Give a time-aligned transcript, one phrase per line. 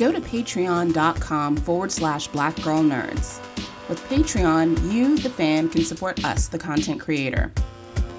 [0.00, 3.38] go to patreon.com forward slash blackgirlnerds.
[3.86, 7.52] With Patreon, you, the fan, can support us, the content creator.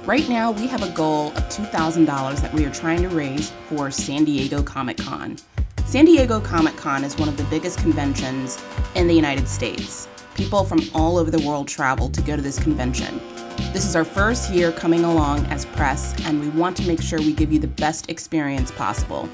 [0.06, 2.06] Right now, we have a goal of $2,000
[2.42, 5.38] that we are trying to raise for San Diego Comic Con.
[5.86, 8.64] San Diego Comic Con is one of the biggest conventions
[8.94, 10.08] in the United States.
[10.36, 13.20] People from all over the world travel to go to this convention.
[13.74, 17.18] This is our first year coming along as press, and we want to make sure
[17.18, 19.28] we give you the best experience possible.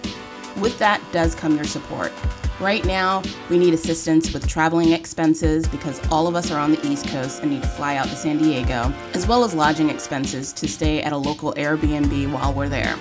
[0.57, 2.11] With that does come your support.
[2.59, 3.21] Right now,
[3.51, 7.43] we need assistance with traveling expenses because all of us are on the East Coast
[7.43, 11.03] and need to fly out to San Diego, as well as lodging expenses to stay
[11.03, 12.95] at a local Airbnb while we're there.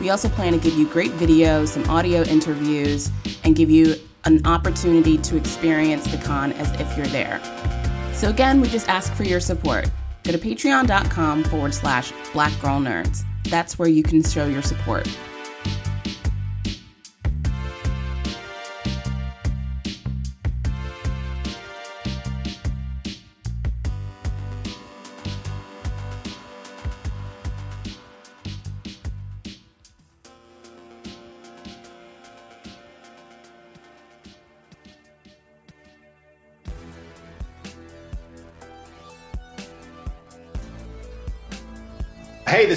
[0.00, 3.10] We also plan to give you great videos, some audio interviews,
[3.42, 7.40] and give you an opportunity to experience the con as if you're there.
[8.12, 9.90] So, again, we just ask for your support.
[10.22, 13.24] Go to patreon.com forward slash blackgirlnerds.
[13.44, 15.08] That's where you can show your support.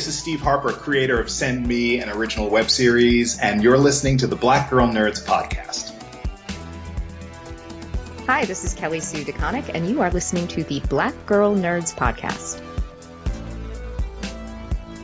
[0.01, 4.17] This is Steve Harper, creator of Send Me, an original web series, and you're listening
[4.17, 5.93] to the Black Girl Nerds podcast.
[8.25, 11.93] Hi, this is Kelly Sue DeConnick, and you are listening to the Black Girl Nerds
[11.93, 12.63] podcast.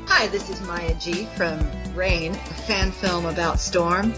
[0.08, 1.60] Hi, this is Maya G from
[1.94, 4.16] Rain, a fan film about Storm,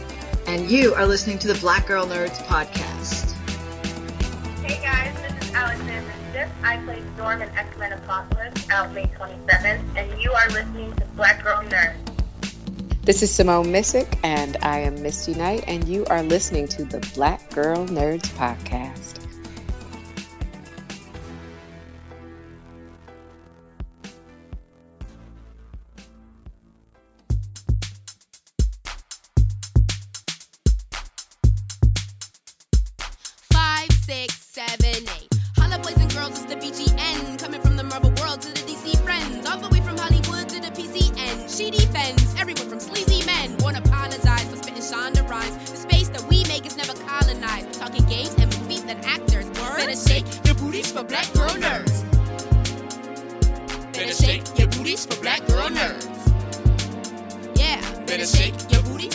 [0.47, 3.33] and you are listening to the Black Girl Nerds podcast.
[4.63, 6.49] Hey guys, this is Alexandra Shipp.
[6.63, 11.43] I play Storm in X-Men Apocalypse out May 27th, and you are listening to Black
[11.43, 11.95] Girl Nerd.
[13.01, 16.99] This is Simone Missick, and I am Misty Knight, and you are listening to the
[17.13, 19.28] Black Girl Nerds podcast.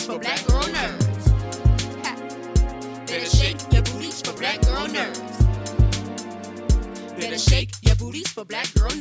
[0.05, 1.25] For black girl nerds.
[3.07, 4.87] Better shake your booties for black girl.
[7.19, 8.91] Better shake your booties for black girl.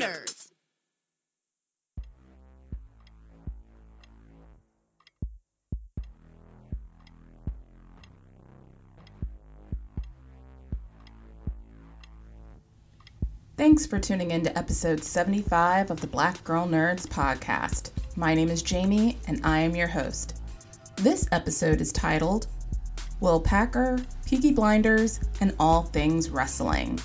[13.56, 17.90] Thanks for tuning in to episode 75 of the Black Girl Nerds podcast.
[18.16, 20.34] My name is Jamie, and I am your host.
[20.96, 22.46] This episode is titled
[23.20, 27.00] Will Packer, Peaky Blinders, and All Things Wrestling.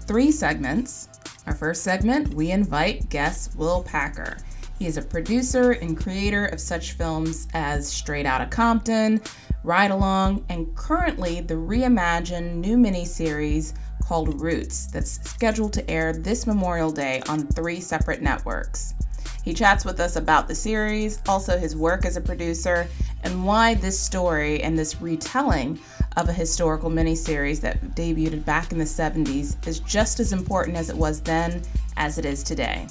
[0.00, 1.08] Three segments.
[1.46, 4.38] Our first segment, we invite guest Will Packer.
[4.78, 9.22] He is a producer and creator of such films as Straight Outta Compton,
[9.62, 13.72] Ride Along, and currently the reimagined new miniseries
[14.02, 18.94] called Roots that's scheduled to air this Memorial Day on three separate networks.
[19.42, 22.86] He chats with us about the series, also his work as a producer,
[23.24, 25.80] and why this story and this retelling
[26.16, 30.90] of a historical miniseries that debuted back in the 70s is just as important as
[30.90, 31.62] it was then
[31.96, 32.86] as it is today.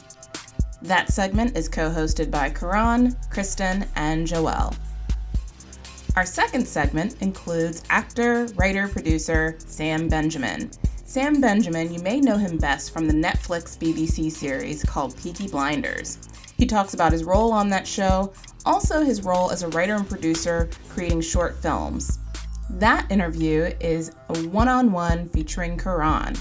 [0.82, 4.76] That segment is co hosted by Karan, Kristen, and Joelle.
[6.18, 10.70] Our second segment includes actor, writer, producer Sam Benjamin.
[11.06, 16.18] Sam Benjamin, you may know him best from the Netflix BBC series called Peaky Blinders.
[16.62, 20.08] He talks about his role on that show, also his role as a writer and
[20.08, 22.20] producer creating short films.
[22.70, 26.36] That interview is a one on one featuring Karan.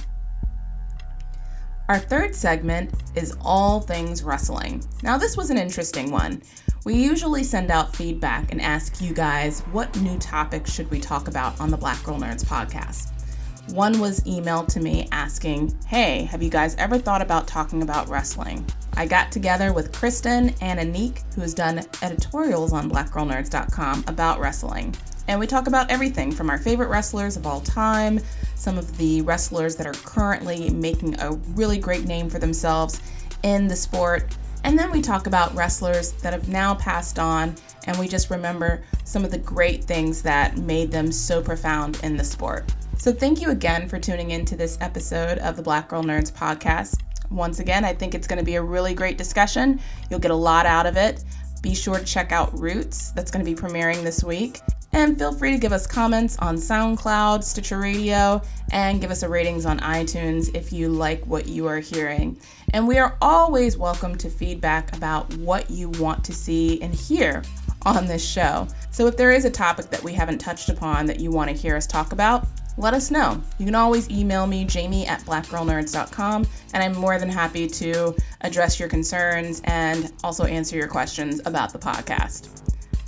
[1.88, 4.84] Our third segment is all things wrestling.
[5.02, 6.43] Now, this was an interesting one.
[6.84, 11.28] We usually send out feedback and ask you guys what new topics should we talk
[11.28, 13.19] about on the Black Girl Nerds podcast.
[13.68, 18.08] One was emailed to me asking, Hey, have you guys ever thought about talking about
[18.08, 18.66] wrestling?
[18.94, 24.96] I got together with Kristen and Anik, who has done editorials on blackgirlnerds.com about wrestling.
[25.28, 28.20] And we talk about everything from our favorite wrestlers of all time,
[28.56, 33.00] some of the wrestlers that are currently making a really great name for themselves
[33.42, 37.54] in the sport, And then we talk about wrestlers that have now passed on,
[37.87, 42.17] and we just remember some of the great things that made them so profound in
[42.17, 42.73] the sport.
[42.99, 46.31] So, thank you again for tuning in to this episode of the Black Girl Nerds
[46.31, 47.00] podcast.
[47.31, 49.81] Once again, I think it's going to be a really great discussion.
[50.11, 51.23] You'll get a lot out of it.
[51.62, 54.61] Be sure to check out Roots, that's going to be premiering this week.
[54.93, 58.43] And feel free to give us comments on SoundCloud, Stitcher Radio,
[58.73, 62.41] and give us a ratings on iTunes if you like what you are hearing.
[62.73, 67.44] And we are always welcome to feedback about what you want to see and hear
[67.85, 68.69] on this show.
[68.91, 71.56] So if there is a topic that we haven't touched upon that you want to
[71.56, 72.47] hear us talk about,
[72.77, 73.43] let us know.
[73.59, 78.81] You can always email me, jamie at blackgirlnerds.com, and I'm more than happy to address
[78.81, 82.49] your concerns and also answer your questions about the podcast.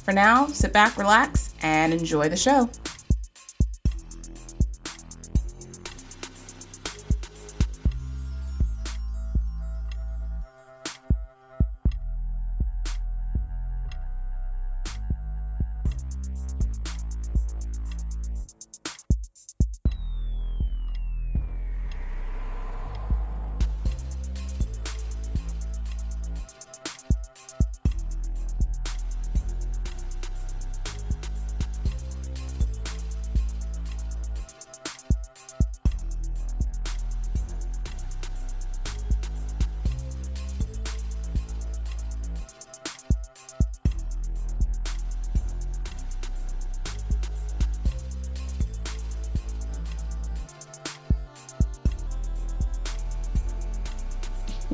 [0.05, 2.69] For now, sit back, relax, and enjoy the show.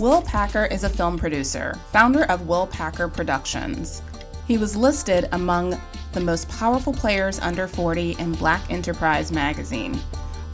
[0.08, 4.00] Will Packer is a film producer, founder of Will Packer Productions.
[4.46, 5.78] He was listed among
[6.14, 10.00] the most powerful players under 40 in Black Enterprise magazine.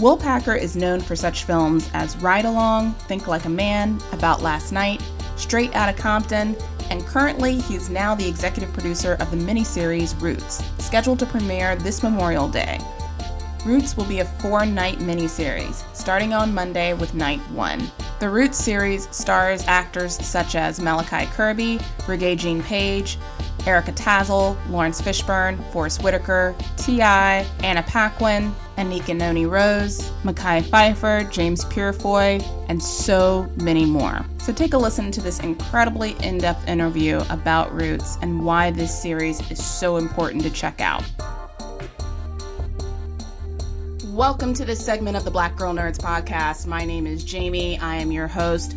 [0.01, 4.43] Will Packer is known for such films as Ride Along, Think Like a Man, About
[4.43, 5.01] Last Night,
[5.37, 6.57] Straight Outta Compton,
[6.91, 12.03] and currently he's now the executive producer of the miniseries Roots, scheduled to premiere this
[12.03, 12.81] Memorial Day.
[13.65, 17.89] Roots will be a four night miniseries, starting on Monday with night one.
[18.21, 23.19] The Roots series stars actors such as Malachi Kirby, Regé-Jean Page,
[23.67, 31.65] Erica Tazel, Laurence Fishburne, Forest Whitaker, T.I., Anna Paquin, Anika Noni Rose, Mekhi Phifer, James
[31.65, 34.25] Purefoy, and so many more.
[34.39, 39.03] So take a listen to this incredibly in depth interview about Roots and why this
[39.03, 41.03] series is so important to check out.
[44.15, 46.69] Welcome to this segment of the Black Girl Nerds podcast.
[46.69, 47.81] My name is Jamie.
[47.81, 48.75] I am your host.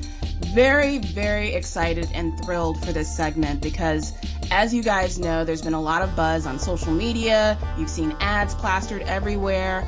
[0.55, 4.13] Very, very excited and thrilled for this segment because,
[4.49, 7.55] as you guys know, there's been a lot of buzz on social media.
[7.77, 9.87] You've seen ads plastered everywhere.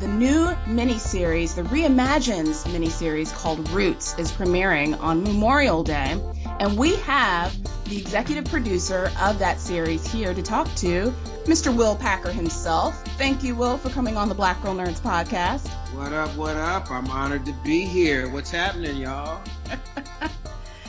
[0.00, 6.20] The new miniseries, the Reimagines miniseries called Roots, is premiering on Memorial Day.
[6.60, 7.56] And we have
[7.88, 11.10] the executive producer of that series here to talk to
[11.44, 11.74] Mr.
[11.74, 13.02] Will Packer himself.
[13.16, 15.70] Thank you, Will, for coming on the Black Girl Nerds podcast.
[15.96, 16.90] What up, what up?
[16.90, 18.28] I'm honored to be here.
[18.28, 19.42] What's happening, y'all?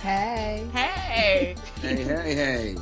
[0.01, 0.68] Hey.
[0.73, 1.56] Hey!
[1.79, 2.75] Hey, hey, hey.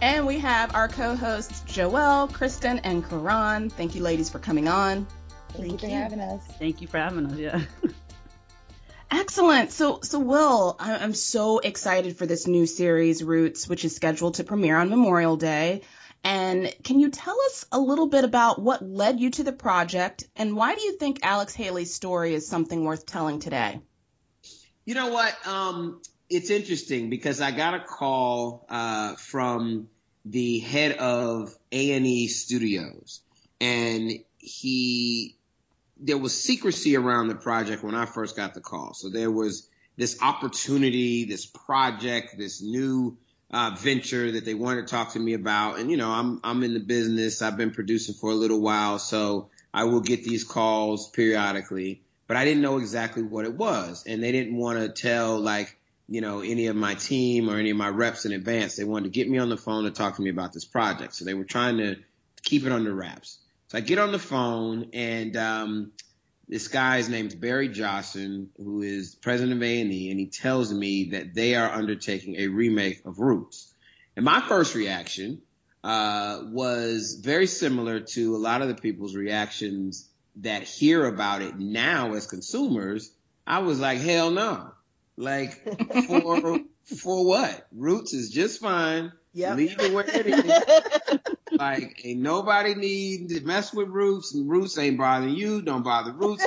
[0.00, 3.70] And we have our co-hosts Joelle, Kristen, and Karan.
[3.70, 5.04] Thank you, ladies, for coming on.
[5.48, 6.42] Thank, you for having us.
[6.60, 7.36] Thank you for having us.
[7.36, 7.60] Yeah.
[9.34, 9.72] Excellent.
[9.72, 14.44] So, so Will, I'm so excited for this new series, Roots, which is scheduled to
[14.44, 15.82] premiere on Memorial Day.
[16.22, 20.22] And can you tell us a little bit about what led you to the project,
[20.36, 23.80] and why do you think Alex Haley's story is something worth telling today?
[24.84, 25.34] You know what?
[25.48, 26.00] Um,
[26.30, 29.88] it's interesting because I got a call uh, from
[30.24, 33.20] the head of A&E Studios,
[33.60, 35.38] and he
[35.98, 38.94] there was secrecy around the project when I first got the call.
[38.94, 43.16] So there was this opportunity, this project, this new
[43.50, 45.78] uh, venture that they wanted to talk to me about.
[45.78, 47.42] And you know, I'm I'm in the business.
[47.42, 52.02] I've been producing for a little while, so I will get these calls periodically.
[52.26, 55.78] But I didn't know exactly what it was, and they didn't want to tell like
[56.08, 58.76] you know any of my team or any of my reps in advance.
[58.76, 61.14] They wanted to get me on the phone to talk to me about this project.
[61.14, 61.96] So they were trying to
[62.42, 63.38] keep it under wraps.
[63.74, 65.90] So I get on the phone and um,
[66.46, 71.34] this guy's name's Barry Jossen, who is president of A&E, and he tells me that
[71.34, 73.74] they are undertaking a remake of Roots.
[74.14, 75.42] And my first reaction
[75.82, 81.58] uh, was very similar to a lot of the people's reactions that hear about it
[81.58, 83.12] now as consumers.
[83.44, 84.70] I was like, hell no.
[85.16, 85.54] Like,
[86.06, 87.66] for for what?
[87.72, 89.10] Roots is just fine.
[89.32, 89.56] Yep.
[89.56, 91.18] Leave it where it is.
[91.52, 95.62] like, ain't nobody need to mess with Roots, and Roots ain't bothering you.
[95.62, 96.46] Don't bother Roots.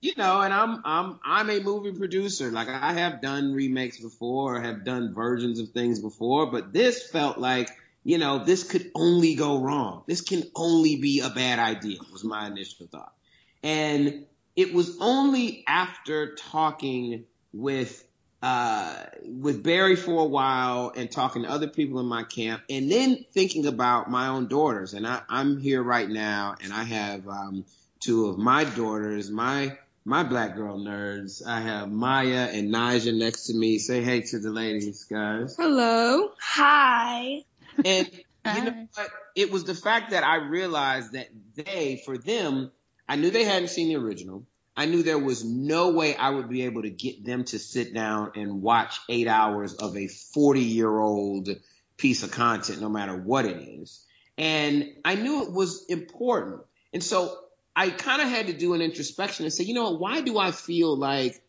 [0.00, 2.50] you know, and I'm I'm I'm a movie producer.
[2.50, 7.38] Like I have done remakes before, have done versions of things before, but this felt
[7.38, 7.70] like
[8.04, 10.04] you know this could only go wrong.
[10.06, 11.98] This can only be a bad idea.
[12.12, 13.14] Was my initial thought,
[13.62, 18.04] and it was only after talking with
[18.44, 22.92] uh, with Barry for a while and talking to other people in my camp, and
[22.92, 24.92] then thinking about my own daughters.
[24.92, 27.64] And I, am here right now, and I have um,
[28.00, 31.42] two of my daughters, my my black girl nerds.
[31.46, 33.78] I have Maya and Naja next to me.
[33.78, 35.56] Say hey to the ladies, guys.
[35.56, 36.30] Hello.
[36.38, 37.44] Hi.
[37.82, 38.10] And
[38.56, 39.08] you know what?
[39.34, 42.72] It was the fact that I realized that they, for them,
[43.08, 44.44] I knew they hadn't seen the original.
[44.76, 47.94] I knew there was no way I would be able to get them to sit
[47.94, 51.48] down and watch eight hours of a 40 year old
[51.96, 54.04] piece of content, no matter what it is.
[54.36, 56.62] And I knew it was important.
[56.92, 57.38] And so
[57.76, 60.50] I kind of had to do an introspection and say, you know, why do I
[60.50, 61.40] feel like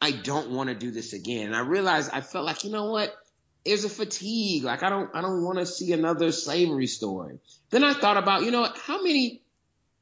[0.00, 1.48] I don't want to do this again?
[1.48, 3.14] And I realized I felt like, you know what?
[3.66, 4.64] There's a fatigue.
[4.64, 7.40] Like I don't, I don't want to see another slavery story.
[7.70, 9.42] Then I thought about, you know, how many,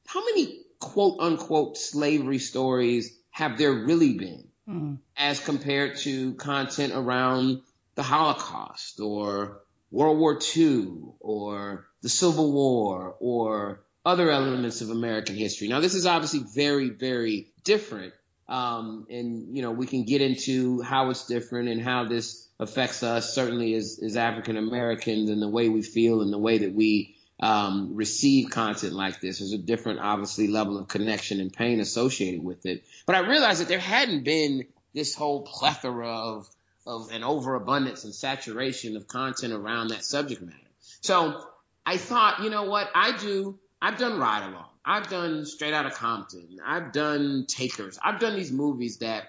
[0.06, 4.98] how many quote unquote slavery stories have there really been mm.
[5.16, 7.62] as compared to content around
[7.94, 9.60] the Holocaust or
[9.90, 10.88] World War II
[11.20, 15.68] or the Civil War or other elements of American history.
[15.68, 18.12] Now, this is obviously very, very different.
[18.48, 23.02] Um, and, you know, we can get into how it's different and how this affects
[23.02, 26.74] us, certainly as, as African Americans and the way we feel and the way that
[26.74, 27.11] we
[27.42, 29.40] um, receive content like this.
[29.40, 32.84] There's a different, obviously, level of connection and pain associated with it.
[33.04, 36.48] But I realized that there hadn't been this whole plethora of,
[36.86, 40.56] of an overabundance and saturation of content around that subject matter.
[41.00, 41.44] So
[41.84, 42.88] I thought, you know what?
[42.94, 44.68] I do, I've done Ride Along.
[44.84, 46.58] I've done Straight Outta Compton.
[46.64, 47.98] I've done Takers.
[48.02, 49.24] I've done these movies that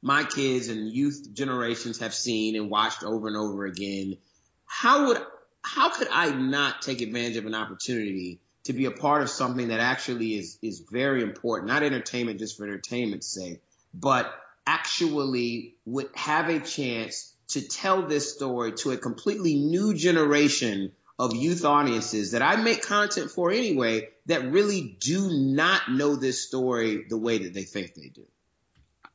[0.00, 4.16] my kids and youth generations have seen and watched over and over again.
[4.64, 5.18] How would
[5.62, 9.68] how could I not take advantage of an opportunity to be a part of something
[9.68, 13.62] that actually is is very important, not entertainment just for entertainment's sake,
[13.94, 14.32] but
[14.66, 21.34] actually would have a chance to tell this story to a completely new generation of
[21.34, 27.06] youth audiences that I make content for anyway that really do not know this story
[27.08, 28.26] the way that they think they do.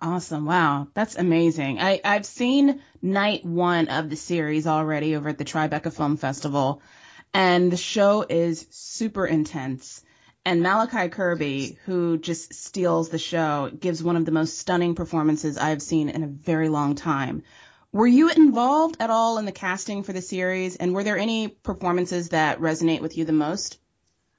[0.03, 0.43] Awesome.
[0.45, 0.89] Wow.
[0.93, 1.79] That's amazing.
[1.79, 6.81] I, I've seen night one of the series already over at the Tribeca Film Festival,
[7.33, 10.03] and the show is super intense.
[10.43, 15.57] And Malachi Kirby, who just steals the show, gives one of the most stunning performances
[15.57, 17.43] I've seen in a very long time.
[17.93, 20.75] Were you involved at all in the casting for the series?
[20.75, 23.79] And were there any performances that resonate with you the most?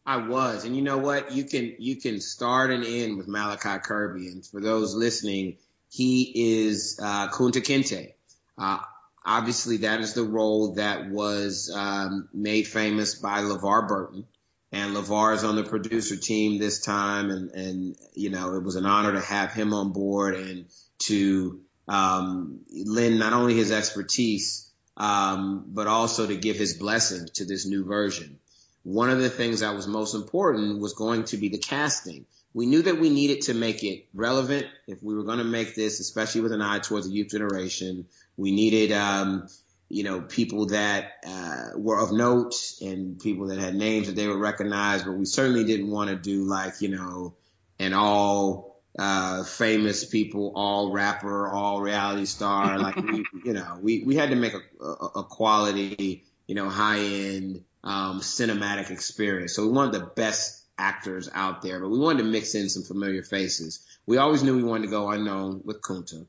[0.06, 1.32] I was, and you know what?
[1.32, 5.56] You can you can start and end with Malachi Kirby, and for those listening,
[5.90, 8.12] he is uh, Kunta Kinte.
[8.58, 8.80] Uh,
[9.24, 14.26] obviously, that is the role that was um, made famous by LeVar Burton,
[14.72, 18.76] and LeVar is on the producer team this time, and and you know it was
[18.76, 20.66] an honor to have him on board and
[20.98, 27.44] to um, lend not only his expertise um, but also to give his blessing to
[27.44, 28.38] this new version
[28.84, 32.26] one of the things that was most important was going to be the casting.
[32.52, 35.74] We knew that we needed to make it relevant if we were going to make
[35.74, 38.06] this, especially with an eye towards the youth generation.
[38.36, 39.48] We needed, um,
[39.88, 44.28] you know, people that uh, were of note and people that had names that they
[44.28, 47.34] would recognize, but we certainly didn't want to do like, you know,
[47.78, 52.78] an all uh, famous people, all rapper, all reality star.
[52.78, 56.68] Like we, you know, we, we had to make a, a, a quality, you know,
[56.68, 59.54] high end, um, cinematic experience.
[59.54, 62.82] So we wanted the best actors out there, but we wanted to mix in some
[62.82, 63.86] familiar faces.
[64.06, 66.26] We always knew we wanted to go unknown with Kunta.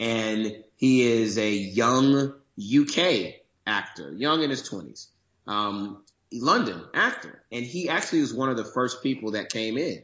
[0.00, 3.34] And he is a young UK
[3.66, 5.06] actor, young in his 20s,
[5.46, 7.42] um, London actor.
[7.52, 10.02] And he actually was one of the first people that came in.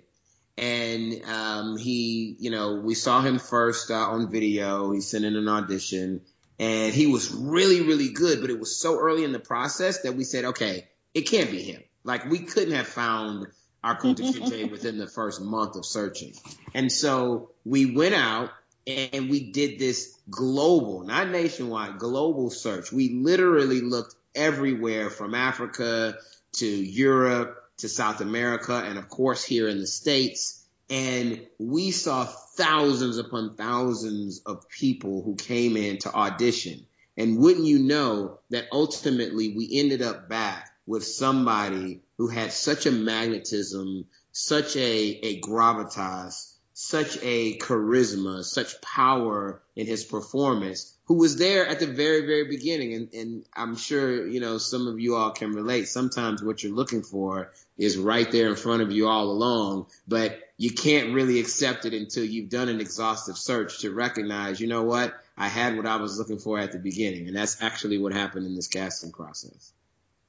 [0.57, 4.93] And um, he, you know, we saw him first uh, on video.
[4.93, 6.21] He sent in an audition
[6.61, 10.15] and he was really, really good, but it was so early in the process that
[10.15, 11.83] we said, okay, it can't be him.
[12.05, 13.47] Like we couldn't have found
[13.83, 16.35] our Kunta within the first month of searching.
[16.75, 18.51] And so we went out
[18.87, 22.93] and we did this global, not nationwide, global search.
[22.93, 26.17] We literally looked everywhere from Africa
[26.55, 32.25] to Europe to South America and of course here in the States and we saw
[32.25, 36.85] thousands upon thousands of people who came in to audition.
[37.17, 42.87] And wouldn't you know that ultimately we ended up back with somebody who had such
[42.87, 51.15] a magnetism, such a, a gravitas, such a charisma, such power in his performance, who
[51.15, 52.95] was there at the very, very beginning.
[52.95, 55.89] And, and I'm sure, you know, some of you all can relate.
[55.89, 60.39] Sometimes what you're looking for is right there in front of you all along, but
[60.57, 64.83] you can't really accept it until you've done an exhaustive search to recognize, you know
[64.83, 67.29] what, I had what I was looking for at the beginning.
[67.29, 69.73] And that's actually what happened in this casting process.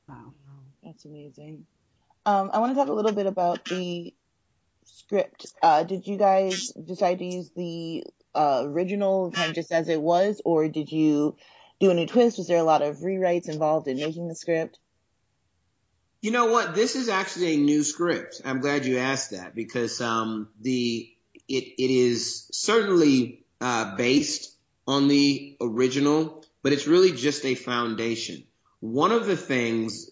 [0.07, 0.33] Wow.
[0.91, 1.65] That's amazing.
[2.25, 4.13] Um, I want to talk a little bit about the
[4.83, 5.45] script.
[5.63, 8.03] Uh, did you guys decide to use the
[8.35, 11.37] uh, original kind of just as it was, or did you
[11.79, 12.37] do any twist?
[12.39, 14.79] Was there a lot of rewrites involved in making the script?
[16.19, 16.75] You know what?
[16.75, 18.41] This is actually a new script.
[18.43, 21.09] I'm glad you asked that because um, the
[21.47, 24.53] it it is certainly uh, based
[24.85, 28.43] on the original, but it's really just a foundation
[28.81, 30.09] one of the things,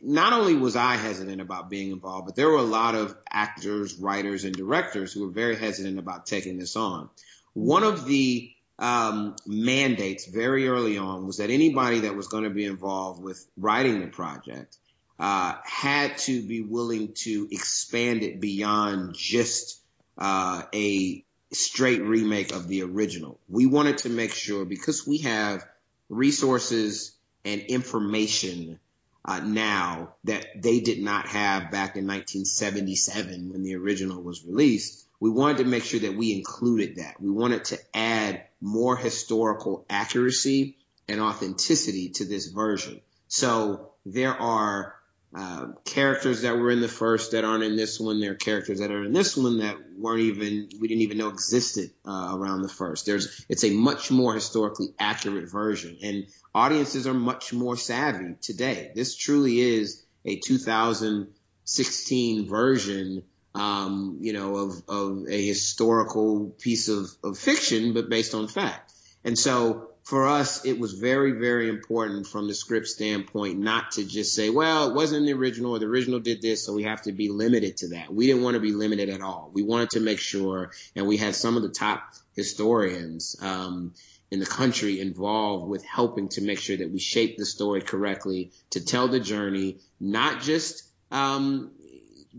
[0.00, 3.96] not only was I hesitant about being involved, but there were a lot of actors,
[3.96, 7.10] writers, and directors who were very hesitant about taking this on.
[7.52, 12.50] One of the um, mandates very early on was that anybody that was going to
[12.50, 14.76] be involved with writing the project
[15.18, 19.80] uh, had to be willing to expand it beyond just
[20.16, 23.40] uh, a straight remake of the original.
[23.48, 25.66] We wanted to make sure because we have
[26.08, 28.78] resources and information
[29.24, 35.06] uh, now that they did not have back in 1977 when the original was released.
[35.20, 37.20] We wanted to make sure that we included that.
[37.20, 40.76] We wanted to add more historical accuracy
[41.08, 43.00] and authenticity to this version.
[43.28, 44.96] So there are
[45.34, 48.20] uh, characters that were in the first that aren't in this one.
[48.20, 51.28] There are characters that are in this one that weren't even we didn't even know
[51.28, 53.06] existed uh, around the first.
[53.06, 58.92] There's it's a much more historically accurate version, and audiences are much more savvy today.
[58.94, 63.22] This truly is a 2016 version,
[63.54, 68.92] um, you know, of of a historical piece of of fiction, but based on fact.
[69.24, 74.04] And so for us, it was very, very important from the script standpoint not to
[74.04, 77.02] just say, well, it wasn't the original or the original did this, so we have
[77.02, 78.12] to be limited to that.
[78.12, 79.50] We didn't want to be limited at all.
[79.52, 83.94] We wanted to make sure, and we had some of the top historians um,
[84.30, 88.50] in the country involved with helping to make sure that we shape the story correctly
[88.70, 91.70] to tell the journey, not just um,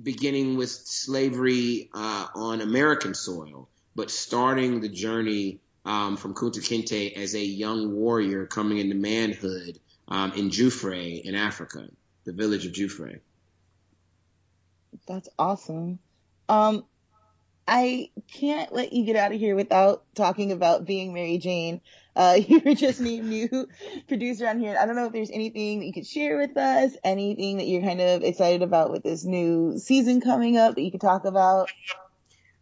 [0.02, 7.13] beginning with slavery uh, on American soil, but starting the journey um, from Kunta Kinte
[7.13, 11.88] as a young warrior coming into manhood um, in Juffure in Africa,
[12.26, 13.19] the village of Juffure.
[15.08, 16.00] That's awesome.
[16.48, 16.86] Um,
[17.67, 21.82] I can't let you get out of here without talking about being Mary Jane.
[22.15, 23.67] Uh, you were just named new
[24.08, 24.78] producer on here.
[24.80, 27.82] I don't know if there's anything that you could share with us, anything that you're
[27.82, 31.72] kind of excited about with this new season coming up that you could talk about.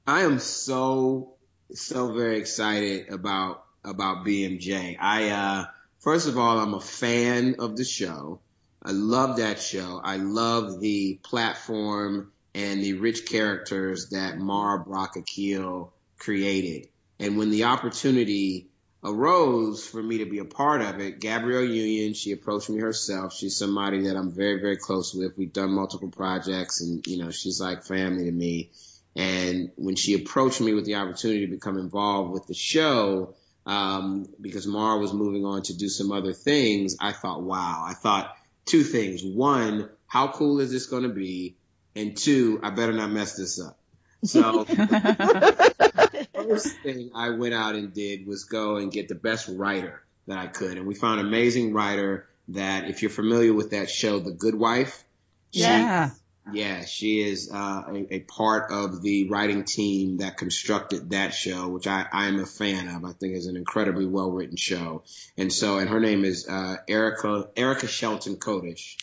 [0.07, 1.35] I am so
[1.75, 4.97] so very excited about about BMJ.
[4.99, 5.65] I uh,
[5.99, 8.39] first of all, I'm a fan of the show.
[8.83, 10.01] I love that show.
[10.03, 16.89] I love the platform and the rich characters that Mara Brock Akil created.
[17.19, 18.67] And when the opportunity
[19.03, 23.33] arose for me to be a part of it, Gabrielle Union, she approached me herself.
[23.33, 25.37] She's somebody that I'm very, very close with.
[25.37, 28.71] We've done multiple projects and, you know, she's like family to me.
[29.15, 34.25] And when she approached me with the opportunity to become involved with the show, um,
[34.39, 37.83] because Mara was moving on to do some other things, I thought, wow.
[37.85, 39.23] I thought two things.
[39.23, 41.55] One, how cool is this going to be?
[41.95, 43.77] And two, I better not mess this up.
[44.23, 44.63] So
[46.33, 50.37] first thing I went out and did was go and get the best writer that
[50.37, 50.77] I could.
[50.77, 54.55] And we found an amazing writer that if you're familiar with that show, The Good
[54.55, 55.03] Wife,
[55.51, 56.11] yeah.
[56.53, 61.69] Yeah, she is uh, a, a, part of the writing team that constructed that show,
[61.69, 63.05] which I, I am a fan of.
[63.05, 65.03] I think is an incredibly well written show.
[65.37, 68.97] And so, and her name is uh, Erica Erica Shelton Kodish,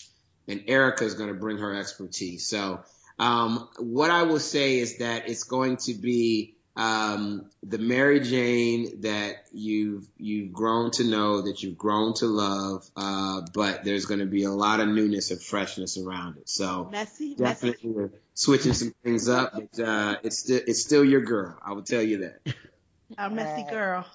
[0.46, 2.48] and Erica is going to bring her expertise.
[2.48, 2.80] So,
[3.18, 9.00] um, what I will say is that it's going to be um, the Mary Jane
[9.00, 14.20] that you've you've grown to know, that you've grown to love, uh, but there's going
[14.20, 16.48] to be a lot of newness and freshness around it.
[16.48, 18.14] So messy, definitely messy.
[18.34, 19.54] switching some things up.
[19.54, 21.58] But, uh, it's still it's still your girl.
[21.60, 22.54] I will tell you that.
[23.18, 24.06] Our messy girl.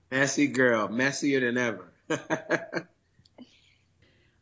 [0.10, 2.88] messy girl, messier than ever.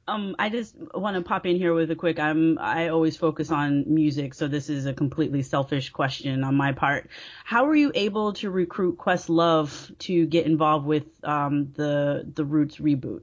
[0.09, 2.21] Um, I just want to pop in here with a quick.
[2.21, 6.73] I'm I always focus on music, so this is a completely selfish question on my
[6.73, 7.11] part.
[7.45, 12.77] How were you able to recruit Questlove to get involved with um, the the Roots
[12.77, 13.23] reboot?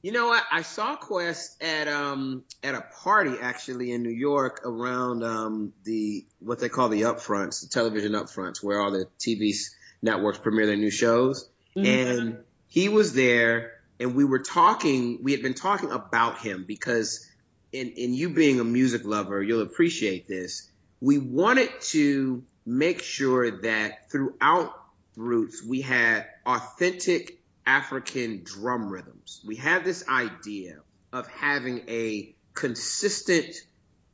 [0.00, 0.44] You know what?
[0.52, 6.24] I saw Quest at um at a party actually in New York around um the
[6.38, 9.52] what they call the upfronts, the television upfronts, where all the TV
[10.00, 11.48] networks premiere their new shows.
[11.76, 11.86] Mm-hmm.
[11.86, 15.18] And he was there, and we were talking.
[15.22, 17.28] We had been talking about him because,
[17.72, 20.70] in in you being a music lover, you'll appreciate this.
[21.00, 24.74] We wanted to make sure that throughout
[25.16, 29.42] Roots we had authentic African drum rhythms.
[29.44, 30.80] We had this idea
[31.12, 33.54] of having a consistent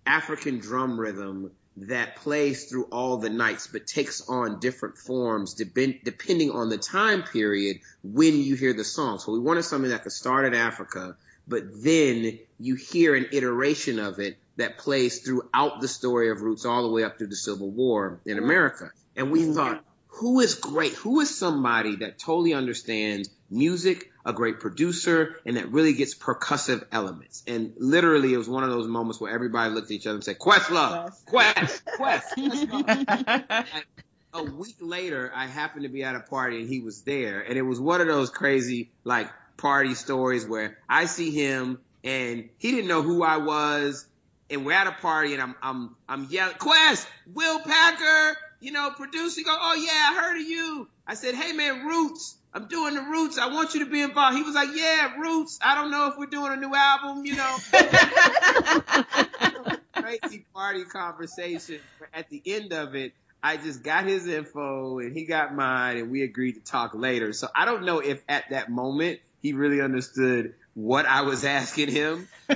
[0.07, 6.51] African drum rhythm that plays through all the nights but takes on different forms depending
[6.53, 9.19] on the time period when you hear the song.
[9.19, 11.17] So we wanted something that could start in Africa,
[11.49, 16.65] but then you hear an iteration of it that plays throughout the story of Roots
[16.65, 18.91] all the way up through the Civil War in America.
[19.17, 20.93] And we thought, who is great?
[20.93, 26.85] Who is somebody that totally understands music, a great producer, and that really gets percussive
[26.93, 27.43] elements?
[27.47, 30.25] And literally, it was one of those moments where everybody looked at each other and
[30.25, 32.35] said, Questlove, Quest, Quest.
[34.35, 37.41] a week later, I happened to be at a party and he was there.
[37.41, 42.49] And it was one of those crazy, like, party stories where I see him and
[42.59, 44.07] he didn't know who I was.
[44.51, 48.91] And we're at a party and I'm, I'm, I'm yelling, Quest, Will Packer, you know,
[48.91, 50.89] producer go, oh yeah, I heard of you.
[51.07, 52.37] I said, hey man, Roots.
[52.55, 53.37] I'm doing the Roots.
[53.37, 54.37] I want you to be involved.
[54.37, 55.59] He was like, yeah, Roots.
[55.61, 57.57] I don't know if we're doing a new album, you know.
[60.01, 61.81] Crazy party conversation.
[61.99, 63.13] But at the end of it,
[63.43, 67.33] I just got his info and he got mine and we agreed to talk later.
[67.33, 71.91] So I don't know if at that moment he really understood what I was asking
[71.91, 72.29] him.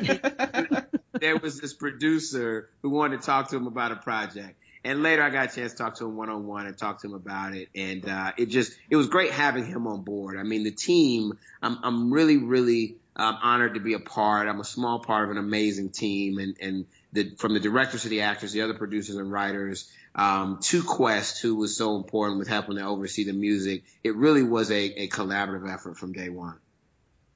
[1.13, 4.55] there was this producer who wanted to talk to him about a project.
[4.85, 7.01] And later I got a chance to talk to him one on one and talk
[7.01, 7.69] to him about it.
[7.75, 10.37] And, uh, it just, it was great having him on board.
[10.38, 14.49] I mean, the team, I'm, I'm really, really, um, honored to be a part.
[14.49, 18.09] I'm a small part of an amazing team and, and the, from the directors to
[18.09, 22.49] the actors, the other producers and writers, um, to Quest, who was so important with
[22.49, 23.83] helping to oversee the music.
[24.05, 26.57] It really was a, a collaborative effort from day one.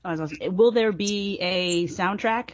[0.05, 0.31] Awesome.
[0.57, 2.51] Will there be a soundtrack?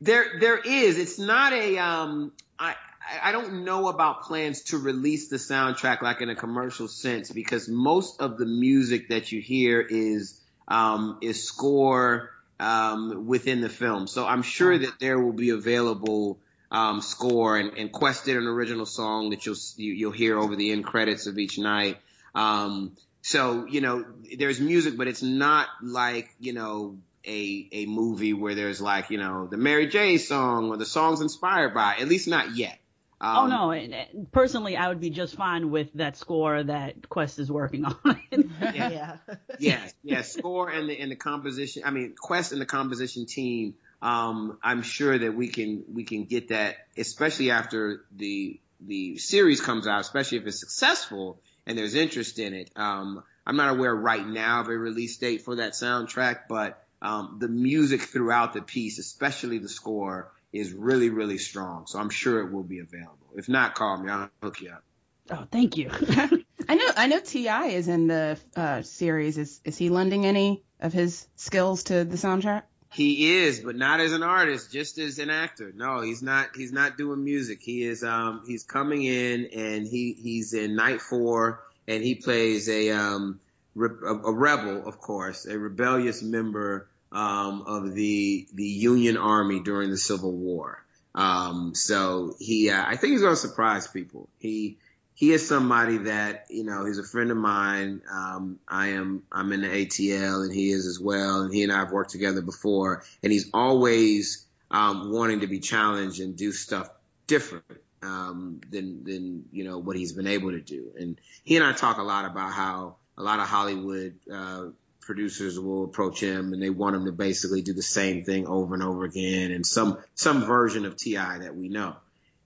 [0.00, 0.98] There, there is.
[0.98, 1.78] It's not a.
[1.78, 2.74] Um, I,
[3.22, 7.68] I don't know about plans to release the soundtrack like in a commercial sense because
[7.68, 14.06] most of the music that you hear is um, is score um, within the film.
[14.06, 16.38] So I'm sure that there will be available
[16.70, 20.12] um, score and, and Quest did an original song that you'll you, will you will
[20.12, 21.98] hear over the end credits of each night.
[22.34, 24.04] Um, so you know
[24.38, 29.18] there's music, but it's not like you know a a movie where there's like you
[29.18, 31.96] know the Mary J song or the songs inspired by.
[32.00, 32.78] At least not yet.
[33.22, 34.04] Oh, um, oh no!
[34.32, 38.20] Personally, I would be just fine with that score that Quest is working on.
[38.32, 39.16] yeah, yeah,
[39.58, 40.32] yes, yes.
[40.32, 41.84] Score and the and the composition.
[41.86, 43.74] I mean, Quest and the composition team.
[44.00, 49.60] Um, I'm sure that we can we can get that, especially after the the series
[49.60, 52.70] comes out, especially if it's successful and there's interest in it.
[52.74, 57.36] Um, I'm not aware right now of a release date for that soundtrack, but um,
[57.40, 61.86] the music throughout the piece, especially the score, is really, really strong.
[61.86, 63.18] So I'm sure it will be available.
[63.36, 64.10] If not, call me.
[64.10, 64.84] I'll hook you up.
[65.30, 65.90] Oh, thank you.
[66.68, 66.90] I know.
[66.96, 67.20] I know.
[67.20, 67.66] T.I.
[67.66, 69.38] is in the uh, series.
[69.38, 72.64] Is is he lending any of his skills to the soundtrack?
[72.92, 75.72] He is, but not as an artist, just as an actor.
[75.74, 76.50] No, he's not.
[76.54, 77.62] He's not doing music.
[77.62, 78.04] He is.
[78.04, 83.40] Um, he's coming in, and he he's in Night Four, and he plays a um,
[83.74, 89.90] re- a rebel, of course, a rebellious member um, of the the Union Army during
[89.90, 90.82] the Civil War.
[91.14, 94.28] Um, so he, uh, I think he's going to surprise people.
[94.38, 94.78] He
[95.14, 98.00] he is somebody that you know he's a friend of mine.
[98.10, 101.72] Um, I am I'm in the ATL and he is as well, and he and
[101.72, 106.50] I have worked together before, and he's always um, wanting to be challenged and do
[106.50, 106.88] stuff
[107.26, 107.64] different
[108.02, 110.92] um, than than you know what he's been able to do.
[110.98, 114.66] And he and I talk a lot about how a lot of Hollywood uh,
[115.02, 118.74] producers will approach him and they want him to basically do the same thing over
[118.74, 121.38] and over again and some some version of T.I.
[121.38, 121.96] that we know.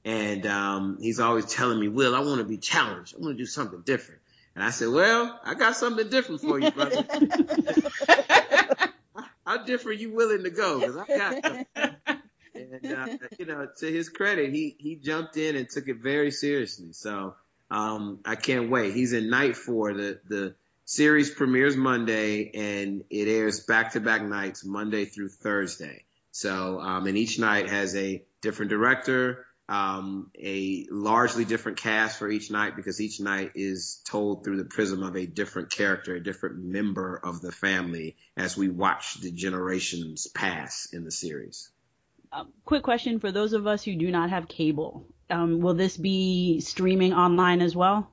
[0.05, 3.15] And um, he's always telling me, Will, I want to be challenged.
[3.17, 4.21] I want to do something different.
[4.55, 7.05] And I said, Well, I got something different for you, brother.
[9.47, 10.81] How different you willing to go?
[10.81, 11.67] Because I got something.
[12.55, 13.07] And uh,
[13.39, 16.93] you know, to his credit, he he jumped in and took it very seriously.
[16.93, 17.35] So
[17.71, 18.95] um, I can't wait.
[18.95, 20.55] He's in night four, the the
[20.87, 26.05] series premieres Monday and it airs back to back nights, Monday through Thursday.
[26.31, 32.31] So, um, and each night has a different director, um, a largely different cast for
[32.31, 36.23] each night because each night is told through the prism of a different character, a
[36.23, 41.69] different member of the family as we watch the generations pass in the series.
[42.33, 45.07] Um, quick question for those of us who do not have cable.
[45.31, 48.13] Um, will this be streaming online as well?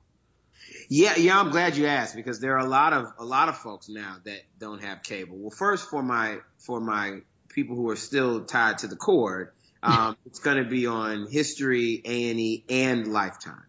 [0.88, 3.56] Yeah, yeah, I'm glad you asked because there are a lot of a lot of
[3.56, 5.36] folks now that don't have cable.
[5.36, 10.16] Well, first for my for my people who are still tied to the cord, um,
[10.26, 13.64] it's going to be on History, A and E, and Lifetime.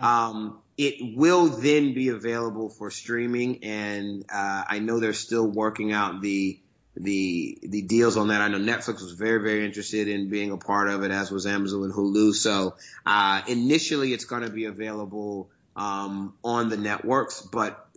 [0.00, 5.92] Um, it will then be available for streaming, and uh, I know they're still working
[5.92, 6.60] out the
[6.96, 8.40] the the deals on that.
[8.40, 11.46] I know Netflix was very very interested in being a part of it, as was
[11.46, 12.34] Amazon and Hulu.
[12.34, 17.88] So uh, initially, it's going to be available um, on the networks, but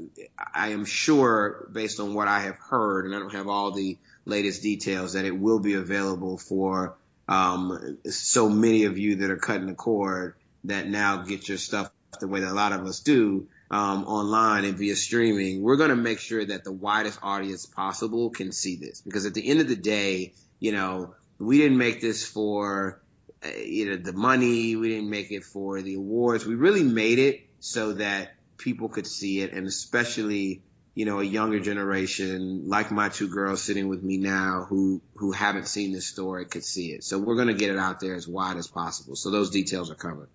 [0.54, 3.98] I am sure, based on what I have heard, and I don't have all the
[4.24, 6.96] latest details, that it will be available for
[7.28, 11.92] um, so many of you that are cutting the cord that now get your stuff
[12.20, 15.64] the way that a lot of us do um, online and via streaming.
[15.64, 19.34] We're going to make sure that the widest audience possible can see this because at
[19.34, 23.02] the end of the day, you know, we didn't make this for
[23.44, 24.76] uh, you know the money.
[24.76, 26.46] We didn't make it for the awards.
[26.46, 29.54] We really made it so that people could see it.
[29.54, 30.62] And especially
[30.94, 35.32] you know a younger generation like my two girls sitting with me now who who
[35.32, 37.04] haven't seen this story could see it.
[37.04, 39.16] So we're going to get it out there as wide as possible.
[39.16, 40.30] So those details are covered.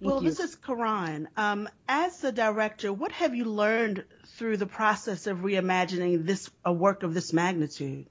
[0.00, 1.28] Well this is karan.
[1.36, 4.04] Um, as the director what have you learned
[4.36, 8.06] through the process of reimagining this a work of this magnitude?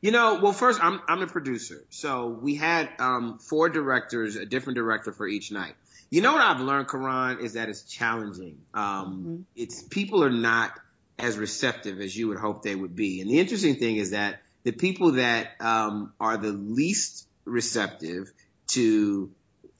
[0.00, 4.44] You know, well, first, I'm I'm the producer, so we had um, four directors, a
[4.44, 5.76] different director for each night.
[6.12, 8.58] You know what I've learned, Karan, is that it's challenging.
[8.74, 9.36] Um, mm-hmm.
[9.56, 10.78] It's people are not
[11.18, 13.22] as receptive as you would hope they would be.
[13.22, 18.30] And the interesting thing is that the people that um, are the least receptive
[18.68, 19.30] to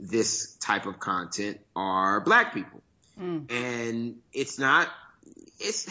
[0.00, 2.80] this type of content are black people.
[3.20, 3.52] Mm.
[3.52, 4.88] And it's not,
[5.60, 5.86] it's,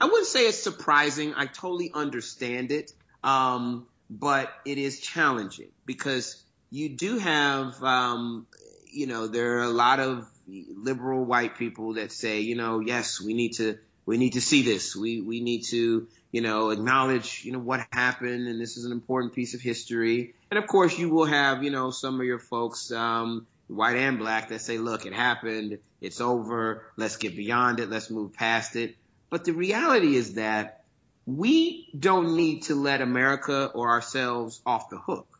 [0.00, 1.34] I wouldn't say it's surprising.
[1.36, 2.90] I totally understand it.
[3.22, 8.48] Um, but it is challenging because you do have, um,
[8.96, 13.20] you know, there are a lot of liberal white people that say, you know, yes,
[13.20, 14.96] we need to, we need to see this.
[14.96, 18.92] We, we need to, you know, acknowledge, you know, what happened and this is an
[18.92, 20.34] important piece of history.
[20.50, 24.18] And of course you will have, you know, some of your folks, um, white and
[24.18, 25.78] black that say, look, it happened.
[26.00, 26.84] It's over.
[26.96, 27.90] Let's get beyond it.
[27.90, 28.96] Let's move past it.
[29.28, 30.84] But the reality is that
[31.26, 35.35] we don't need to let America or ourselves off the hook.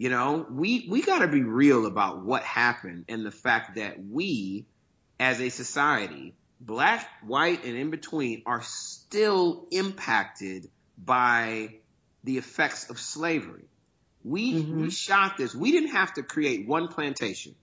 [0.00, 4.64] You know, we, we gotta be real about what happened and the fact that we,
[5.18, 11.74] as a society, black, white, and in between, are still impacted by
[12.24, 13.66] the effects of slavery.
[14.24, 14.84] We, mm-hmm.
[14.84, 15.54] we shot this.
[15.54, 17.54] We didn't have to create one plantation.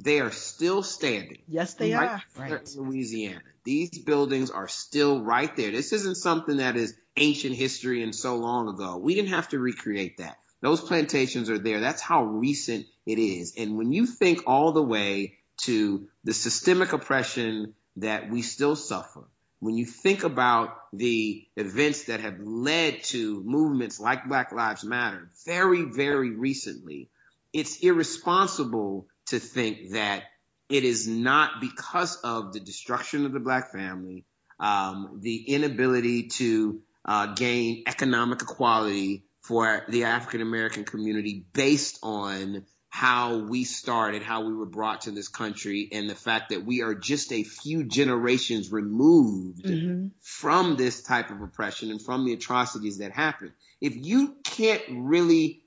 [0.00, 1.38] They are still standing.
[1.46, 2.22] Yes, they right are.
[2.36, 2.68] Right.
[2.74, 3.42] In Louisiana.
[3.62, 5.70] These buildings are still right there.
[5.70, 8.96] This isn't something that is ancient history and so long ago.
[8.96, 10.36] We didn't have to recreate that.
[10.62, 11.80] Those plantations are there.
[11.80, 13.54] That's how recent it is.
[13.56, 19.24] And when you think all the way to the systemic oppression that we still suffer,
[19.60, 25.30] when you think about the events that have led to movements like Black Lives Matter
[25.44, 27.08] very, very recently,
[27.52, 30.24] it's irresponsible to think that
[30.68, 34.24] it is not because of the destruction of the black family,
[34.58, 42.64] um, the inability to uh, gain economic equality for the African American community based on
[42.88, 46.82] how we started, how we were brought to this country, and the fact that we
[46.82, 50.08] are just a few generations removed mm-hmm.
[50.20, 53.52] from this type of oppression and from the atrocities that happened.
[53.80, 55.62] If you can't really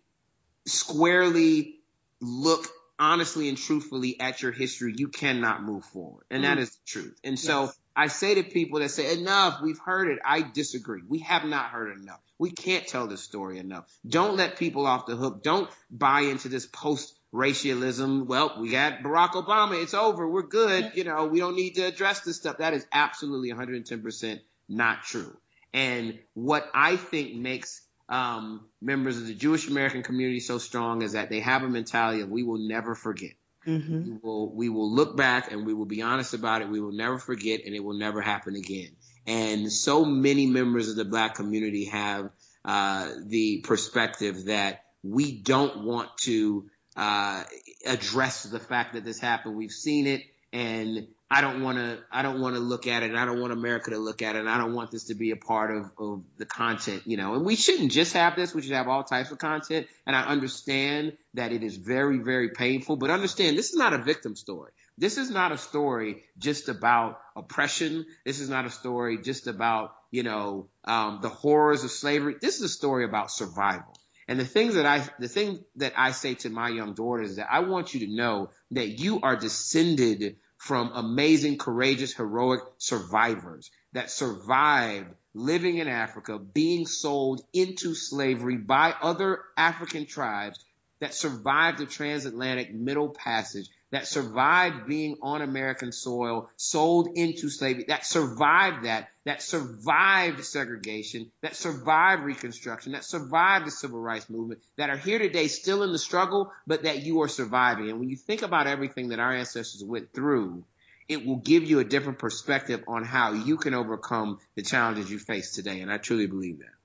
[0.65, 1.75] squarely
[2.19, 6.25] look honestly and truthfully at your history, you cannot move forward.
[6.31, 6.55] And mm-hmm.
[6.55, 7.19] that is the truth.
[7.23, 7.71] And so.
[7.95, 10.19] I say to people that say, enough, we've heard it.
[10.23, 11.01] I disagree.
[11.05, 12.21] We have not heard enough.
[12.39, 13.85] We can't tell this story enough.
[14.07, 15.43] Don't let people off the hook.
[15.43, 18.25] Don't buy into this post racialism.
[18.25, 19.81] Well, we got Barack Obama.
[19.81, 20.27] It's over.
[20.27, 20.93] We're good.
[20.95, 22.57] You know, we don't need to address this stuff.
[22.59, 25.35] That is absolutely 110% not true.
[25.73, 31.11] And what I think makes um, members of the Jewish American community so strong is
[31.11, 33.33] that they have a mentality of we will never forget.
[33.67, 34.03] Mm-hmm.
[34.05, 36.69] We will we will look back and we will be honest about it.
[36.69, 38.95] We will never forget, and it will never happen again.
[39.29, 42.31] And so many members of the black community have
[42.65, 47.43] uh, the perspective that we don't want to uh,
[47.85, 49.55] address the fact that this happened.
[49.55, 53.11] We've seen it, and I don't want to I don't want to look at it
[53.11, 55.13] and I don't want America to look at it and I don't want this to
[55.13, 57.35] be a part of, of the content, you know.
[57.35, 59.85] And we shouldn't just have this, we should have all types of content.
[60.07, 63.99] And I understand that it is very, very painful, but understand this is not a
[63.99, 64.71] victim story.
[64.99, 68.05] This is not a story just about oppression.
[68.25, 72.35] This is not a story just about, you know, um, the horrors of slavery.
[72.41, 73.95] This is a story about survival.
[74.27, 77.35] And the things that I, the thing that I say to my young daughters is
[77.37, 83.71] that I want you to know that you are descended from amazing, courageous, heroic survivors
[83.93, 90.59] that survived living in Africa, being sold into slavery by other African tribes
[90.99, 97.85] that survived the transatlantic middle passage that survived being on American soil, sold into slavery,
[97.87, 104.61] that survived that, that survived segregation, that survived Reconstruction, that survived the Civil Rights Movement,
[104.77, 107.89] that are here today still in the struggle, but that you are surviving.
[107.89, 110.63] And when you think about everything that our ancestors went through,
[111.07, 115.17] it will give you a different perspective on how you can overcome the challenges you
[115.17, 115.81] face today.
[115.81, 116.78] And I truly believe that.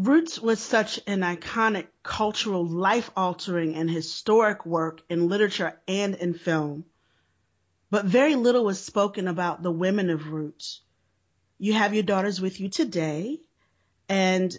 [0.00, 6.34] Roots was such an iconic cultural, life altering, and historic work in literature and in
[6.34, 6.84] film.
[7.90, 10.82] But very little was spoken about the women of Roots.
[11.58, 13.40] You have your daughters with you today.
[14.08, 14.56] And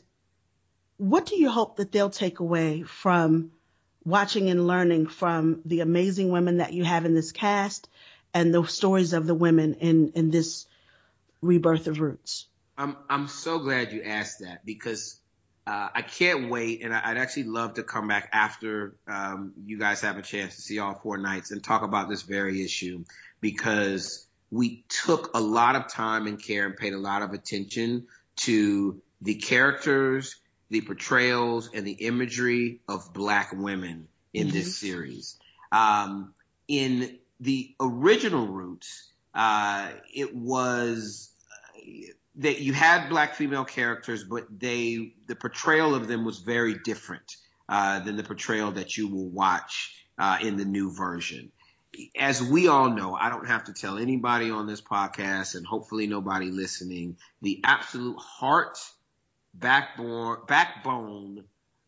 [0.98, 3.52] what do you hope that they'll take away from
[4.04, 7.88] watching and learning from the amazing women that you have in this cast
[8.34, 10.66] and the stories of the women in, in this
[11.42, 12.46] rebirth of Roots?
[12.78, 15.19] I'm I'm so glad you asked that because
[15.70, 20.02] uh, I can't wait, and I'd actually love to come back after um, you guys
[20.02, 23.04] have a chance to see all four nights and talk about this very issue
[23.40, 28.08] because we took a lot of time and care and paid a lot of attention
[28.38, 30.38] to the characters,
[30.72, 34.56] the portrayals, and the imagery of black women in mm-hmm.
[34.56, 35.38] this series.
[35.72, 36.34] Um,
[36.68, 41.30] in the original Roots, uh, it was
[41.78, 46.76] uh, that you had black female characters, but they the portrayal of them was very
[46.84, 51.52] different uh, than the portrayal that you will watch uh, in the new version.
[52.18, 56.08] As we all know, I don't have to tell anybody on this podcast, and hopefully
[56.08, 58.80] nobody listening, the absolute heart,
[59.54, 61.44] backbone, backbone,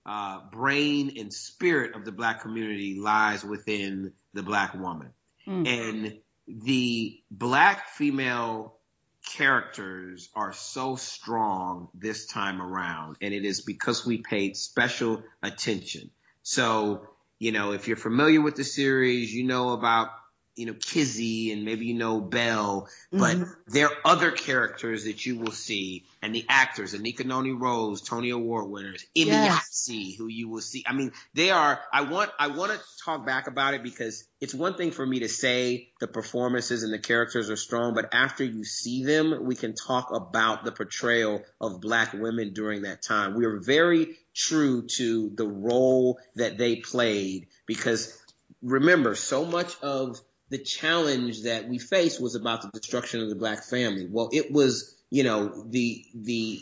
[0.05, 5.13] uh, brain, and spirit of the black community lies within the black woman,
[5.47, 5.67] mm.
[5.67, 8.80] and the black female
[9.25, 16.11] characters are so strong this time around, and it is because we paid special attention.
[16.43, 17.07] So,
[17.39, 20.09] you know, if you're familiar with the series, you know about
[20.55, 23.51] you know, Kizzy and maybe you know Belle, but mm-hmm.
[23.67, 28.29] there are other characters that you will see and the actors, Anika Noni Rose, Tony
[28.31, 29.89] Award winners, Emi yes.
[30.17, 30.83] who you will see.
[30.85, 34.53] I mean, they are, I want, I want to talk back about it because it's
[34.53, 38.43] one thing for me to say the performances and the characters are strong, but after
[38.43, 43.35] you see them, we can talk about the portrayal of black women during that time.
[43.35, 48.17] We are very true to the role that they played because
[48.61, 53.35] remember so much of the challenge that we faced was about the destruction of the
[53.35, 54.05] black family.
[54.11, 56.59] Well, it was, you know, the, the,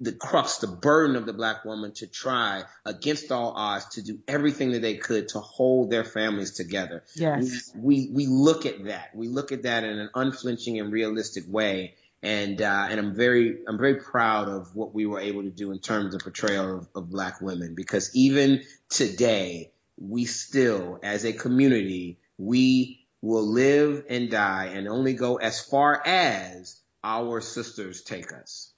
[0.00, 4.20] the crux, the burden of the black woman to try against all odds to do
[4.28, 7.02] everything that they could to hold their families together.
[7.16, 7.72] Yes.
[7.74, 9.10] We, we, we look at that.
[9.12, 11.96] We look at that in an unflinching and realistic way.
[12.22, 15.72] And, uh, and I'm very, I'm very proud of what we were able to do
[15.72, 21.32] in terms of portrayal of, of black women because even today, we still, as a
[21.32, 28.32] community, we will live and die and only go as far as our sisters take
[28.32, 28.72] us.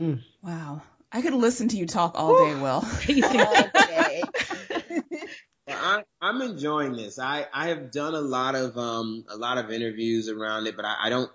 [0.00, 0.22] Mm.
[0.42, 0.82] Wow.
[1.12, 2.84] I could listen to you talk all day, Will.
[3.44, 4.22] all day.
[5.68, 7.18] I, am enjoying this.
[7.18, 10.84] I, I have done a lot of um a lot of interviews around it, but
[10.84, 11.30] I, I don't.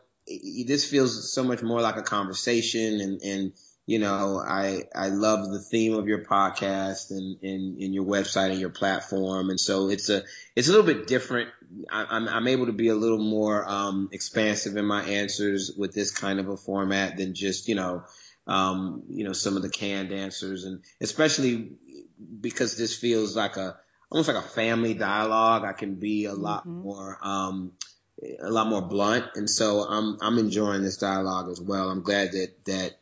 [0.65, 3.53] This feels so much more like a conversation, and and
[3.87, 8.49] you know, I, I love the theme of your podcast and, and, and, your website
[8.49, 9.51] and your platform.
[9.51, 10.23] And so it's a,
[10.55, 11.49] it's a little bit different.
[11.91, 15.93] I, I'm, I'm able to be a little more, um, expansive in my answers with
[15.93, 18.03] this kind of a format than just, you know,
[18.47, 21.73] um, you know, some of the canned answers and especially
[22.41, 23.77] because this feels like a,
[24.09, 25.63] almost like a family dialogue.
[25.63, 26.81] I can be a lot mm-hmm.
[26.81, 27.73] more, um,
[28.41, 29.25] a lot more blunt.
[29.35, 31.91] And so I'm, I'm enjoying this dialogue as well.
[31.91, 32.97] I'm glad that, that,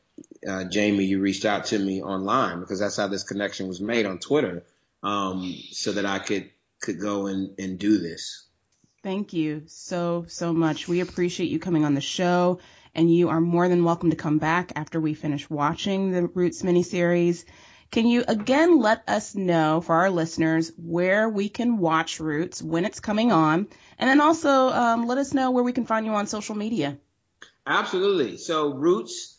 [0.48, 4.06] uh, Jamie, you reached out to me online because that's how this connection was made
[4.06, 4.64] on Twitter,
[5.02, 6.50] um, so that I could
[6.82, 8.46] could go and, and do this.
[9.04, 10.88] Thank you so so much.
[10.88, 12.60] We appreciate you coming on the show,
[12.96, 16.62] and you are more than welcome to come back after we finish watching the Roots
[16.62, 17.46] miniseries.
[17.92, 22.86] Can you again let us know for our listeners where we can watch Roots, when
[22.86, 23.68] it's coming on,
[24.00, 26.98] and then also um, let us know where we can find you on social media?
[27.68, 28.38] Absolutely.
[28.38, 29.33] So Roots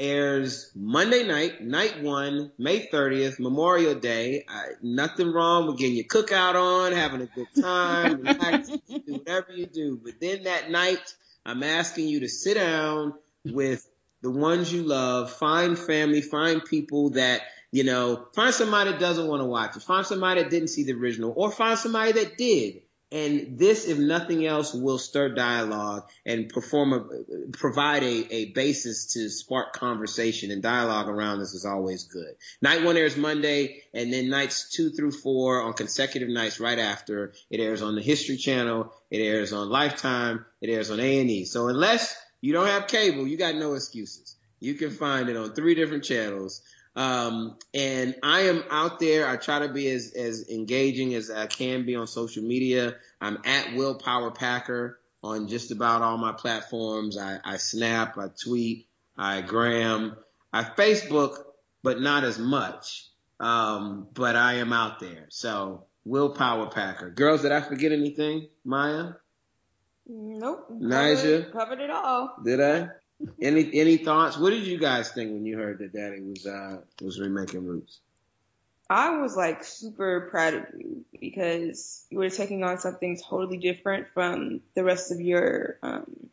[0.00, 4.44] airs Monday night, night one, May 30th, Memorial Day.
[4.48, 9.52] Uh, nothing wrong with getting your cookout on, having a good time, relax, do whatever
[9.52, 10.00] you do.
[10.02, 13.86] But then that night, I'm asking you to sit down with
[14.22, 19.28] the ones you love, find family, find people that, you know, find somebody that doesn't
[19.28, 22.38] want to watch it, find somebody that didn't see the original, or find somebody that
[22.38, 22.82] did
[23.12, 29.14] and this, if nothing else, will stir dialogue and perform a, provide a, a basis
[29.14, 32.36] to spark conversation and dialogue around this is always good.
[32.62, 37.32] Night one airs Monday and then nights two through four on consecutive nights right after.
[37.50, 38.92] It airs on the History Channel.
[39.10, 40.44] It airs on Lifetime.
[40.60, 41.46] It airs on A&E.
[41.46, 44.36] So unless you don't have cable, you got no excuses.
[44.60, 46.62] You can find it on three different channels.
[46.96, 49.28] Um, and I am out there.
[49.28, 52.96] I try to be as, as engaging as I can be on social media.
[53.20, 57.16] I'm at Willpower Packer on just about all my platforms.
[57.16, 58.86] I, I snap, I tweet,
[59.16, 60.16] I gram,
[60.52, 61.36] I Facebook,
[61.82, 63.06] but not as much.
[63.38, 65.26] Um, but I am out there.
[65.30, 67.10] So Willpower Packer.
[67.10, 68.48] Girls, did I forget anything?
[68.64, 69.12] Maya?
[70.06, 70.66] Nope.
[70.70, 71.44] Nigel?
[71.44, 72.34] Covered, covered it all.
[72.44, 72.88] Did I?
[73.40, 74.38] Any any thoughts?
[74.38, 78.00] What did you guys think when you heard that Daddy was uh was remaking Roots?
[78.90, 84.08] I was like super proud of you because you were taking on something totally different
[84.12, 86.28] from the rest of your um,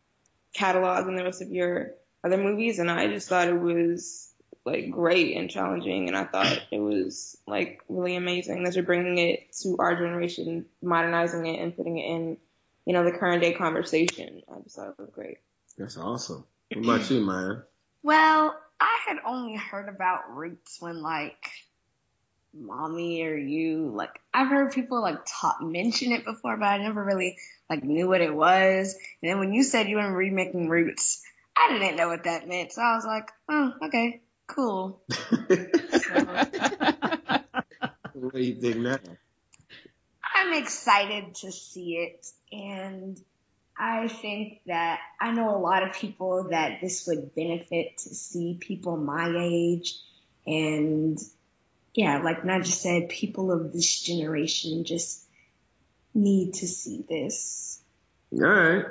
[0.56, 1.92] catalog and the rest of your
[2.24, 4.34] other movies, and I just thought it was
[4.66, 9.20] like great and challenging, and I thought it was like really amazing that you're bringing
[9.20, 12.38] it to our generation, modernizing it and putting it in,
[12.86, 14.42] you know, the current day conversation.
[14.52, 15.38] I just thought it was great.
[15.78, 16.44] That's awesome.
[16.74, 17.56] What about you, Maya?
[18.04, 21.52] Well, I had only heard about roots when like
[22.54, 27.04] mommy or you like I've heard people like talk mention it before, but I never
[27.04, 27.38] really
[27.70, 28.96] like knew what it was.
[29.22, 31.24] And then when you said you were remaking roots,
[31.56, 32.74] I didn't know what that meant.
[32.74, 35.02] So I was like, oh, okay, cool.
[38.14, 38.98] what do you think now?
[40.36, 43.20] I'm excited to see it and
[43.80, 48.58] I think that I know a lot of people that this would benefit to see
[48.60, 49.96] people my age
[50.46, 51.20] and
[51.94, 55.26] yeah, like Naja said, people of this generation just
[56.14, 57.82] need to see this.
[58.32, 58.86] All right.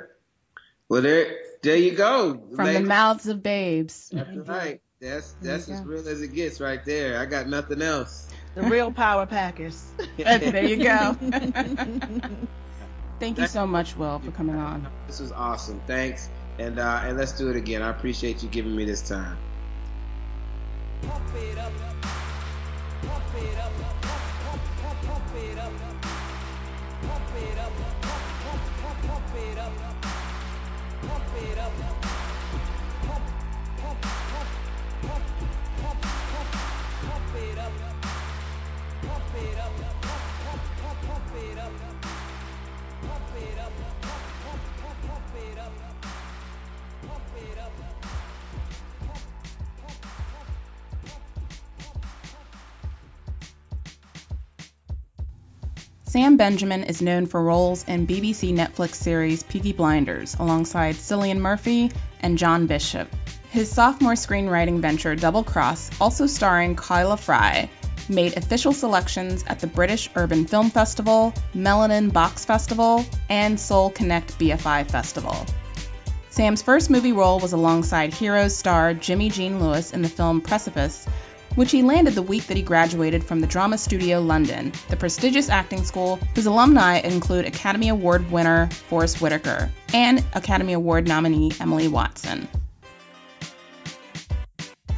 [0.89, 2.33] Well, there, there you go.
[2.33, 2.81] From Ladies.
[2.81, 4.09] the mouths of babes.
[4.13, 4.81] That's right.
[4.99, 7.19] That's that's as real as it gets right there.
[7.19, 8.29] I got nothing else.
[8.55, 9.85] The real power packers.
[10.17, 11.15] there you go.
[13.19, 14.87] Thank you so much, Will, for coming on.
[15.07, 15.81] This was awesome.
[15.87, 16.29] Thanks.
[16.59, 17.81] And uh, and let's do it again.
[17.81, 19.37] I appreciate you giving me this time.
[21.01, 21.71] Pump it up.
[23.01, 23.71] Pump it up.
[24.01, 25.71] Pump, pump, pump it up.
[27.01, 27.86] Pump it up.
[56.17, 61.91] Sam Benjamin is known for roles in BBC Netflix series Peaky Blinders alongside Cillian Murphy
[62.21, 63.07] and John Bishop.
[63.51, 67.69] His sophomore screenwriting venture Double Cross, also starring Kyla Fry,
[68.09, 74.39] made official selections at the British Urban Film Festival, Melanin Box Festival, and Soul Connect
[74.39, 75.45] BFI Festival.
[76.31, 81.05] Sam's first movie role was alongside Heroes star Jimmy Jean-Louis in the film Precipice,
[81.57, 85.49] which he landed the week that he graduated from the Drama Studio London, the prestigious
[85.49, 91.87] acting school whose alumni include Academy Award winner Forest Whitaker and Academy Award nominee Emily
[91.87, 92.47] Watson.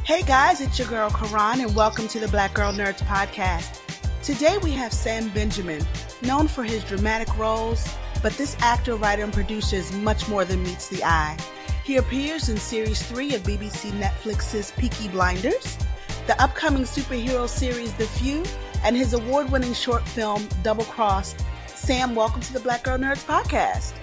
[0.04, 3.80] Hey guys, it's your girl Karan, and welcome to the Black Girl Nerds podcast.
[4.22, 5.82] Today we have Sam Benjamin,
[6.20, 7.88] known for his dramatic roles,
[8.22, 11.38] but this actor, writer, and producer is much more than meets the eye.
[11.84, 15.78] He appears in series 3 of BBC Netflix's Peaky Blinders,
[16.30, 18.44] the upcoming superhero series The Few,
[18.84, 21.34] and his award winning short film Double Cross.
[21.66, 23.94] Sam, welcome to the Black Girl Nerds podcast.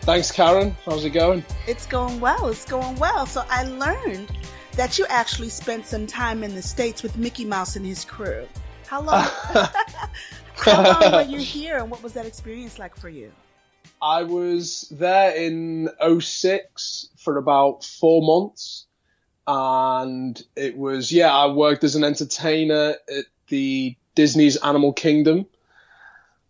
[0.00, 0.76] Thanks, Karen.
[0.84, 1.44] How's it going?
[1.68, 2.48] It's going well.
[2.48, 3.24] It's going well.
[3.24, 4.32] So I learned
[4.72, 8.48] that you actually spent some time in the States with Mickey Mouse and his crew.
[8.88, 9.22] How long?
[10.56, 13.30] how long were you here, and what was that experience like for you?
[14.02, 18.88] I was there in 06 for about four months.
[19.46, 21.34] And it was yeah.
[21.34, 25.46] I worked as an entertainer at the Disney's Animal Kingdom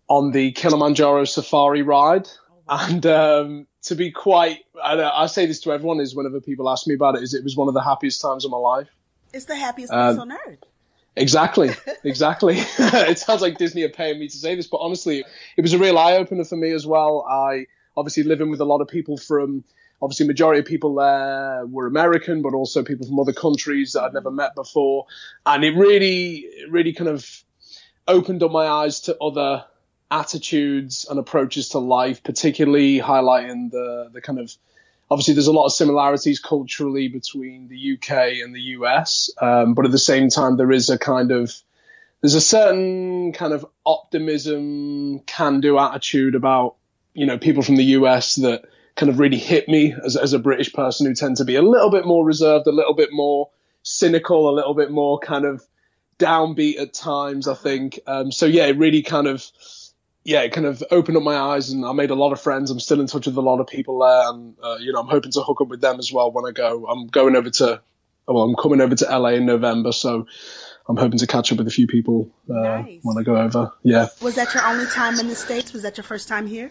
[0.09, 2.28] on the Kilimanjaro Safari ride,
[2.68, 6.86] and um, to be quite, I, I, say this to everyone is whenever people ask
[6.86, 8.88] me about it, is it was one of the happiest times of my life.
[9.32, 10.64] It's the happiest place um, on earth.
[11.16, 11.70] Exactly,
[12.05, 12.57] exactly.
[12.78, 15.24] it sounds like Disney are paying me to say this, but honestly,
[15.57, 17.24] it was a real eye opener for me as well.
[17.28, 17.66] I
[17.97, 19.64] obviously living with a lot of people from,
[20.03, 24.14] obviously, majority of people there were American, but also people from other countries that I'd
[24.14, 25.07] never met before,
[25.46, 27.44] and it really, really kind of
[28.09, 29.64] opened up my eyes to other
[30.11, 34.53] attitudes and approaches to life, particularly highlighting the the kind of
[35.11, 39.84] obviously there's a lot of similarities culturally between the UK and the US, um, but
[39.84, 41.53] at the same time there is a kind of
[42.20, 46.76] there's a certain kind of optimism, can-do attitude about
[47.14, 48.64] you know people from the US that
[48.97, 51.62] kind of really hit me as, as a British person who tend to be a
[51.62, 53.51] little bit more reserved, a little bit more
[53.82, 55.62] cynical, a little bit more kind of
[56.18, 57.49] downbeat at times.
[57.49, 58.47] I think um, so.
[58.47, 59.51] Yeah, it really kind of
[60.24, 62.70] yeah, it kind of opened up my eyes and I made a lot of friends.
[62.70, 65.09] I'm still in touch with a lot of people there, and uh, you know I'm
[65.09, 66.86] hoping to hook up with them as well when I go.
[66.86, 67.80] I'm going over to,
[68.28, 70.26] well, I'm coming over to LA in November, so
[70.86, 73.01] I'm hoping to catch up with a few people uh, nice.
[73.03, 73.72] when I go over.
[73.82, 74.09] Yeah.
[74.20, 75.72] Was that your only time in the states?
[75.72, 76.70] Was that your first time here?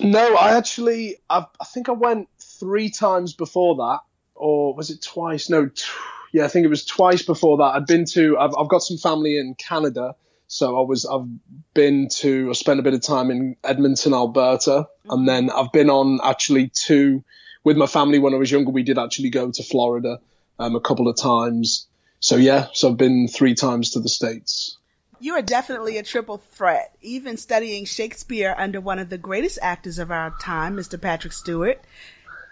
[0.00, 4.00] No, I actually, I've, i think I went three times before that,
[4.34, 5.50] or was it twice?
[5.50, 5.84] No, t-
[6.32, 7.74] yeah, I think it was twice before that.
[7.74, 10.14] I'd been to, I've, I've got some family in Canada.
[10.50, 11.28] So I was I've
[11.74, 15.88] been to I spent a bit of time in Edmonton, Alberta, and then I've been
[15.90, 17.22] on actually two
[17.62, 18.72] with my family when I was younger.
[18.72, 20.18] We did actually go to Florida
[20.58, 21.86] um, a couple of times.
[22.18, 24.76] So yeah, so I've been three times to the states.
[25.20, 26.96] You are definitely a triple threat.
[27.02, 31.00] Even studying Shakespeare under one of the greatest actors of our time, Mr.
[31.00, 31.78] Patrick Stewart.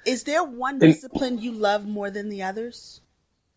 [0.05, 3.01] Is there one discipline you love more than the others?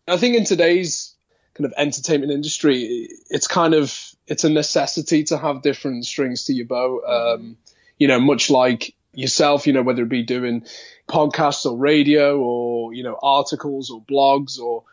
[0.08, 1.14] I think in today's
[1.54, 3.96] kind of entertainment industry, it's kind of
[4.26, 7.00] it's a necessity to have different strings to your bow.
[7.06, 7.56] Um,
[7.98, 10.64] you know, much like yourself, you know, whether it be doing
[11.08, 14.84] podcasts or radio or you know articles or blogs or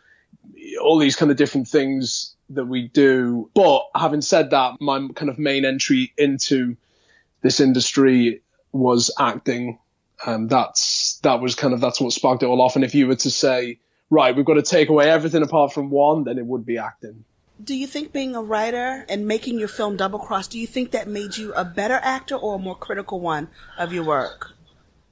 [0.81, 3.49] all these kind of different things that we do.
[3.53, 6.77] But having said that, my kind of main entry into
[7.41, 8.41] this industry
[8.71, 9.79] was acting.
[10.25, 12.75] Um, that's that was kind of that's what sparked it all off.
[12.75, 13.79] And if you were to say
[14.09, 17.23] right, we've got to take away everything apart from one, then it would be acting.
[17.61, 20.91] Do you think being a writer and making your film Double Cross, do you think
[20.91, 24.53] that made you a better actor or a more critical one of your work?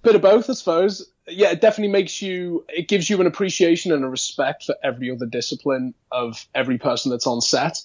[0.07, 1.05] Bit of both, I suppose.
[1.27, 5.11] Yeah, it definitely makes you, it gives you an appreciation and a respect for every
[5.11, 7.81] other discipline of every person that's on set.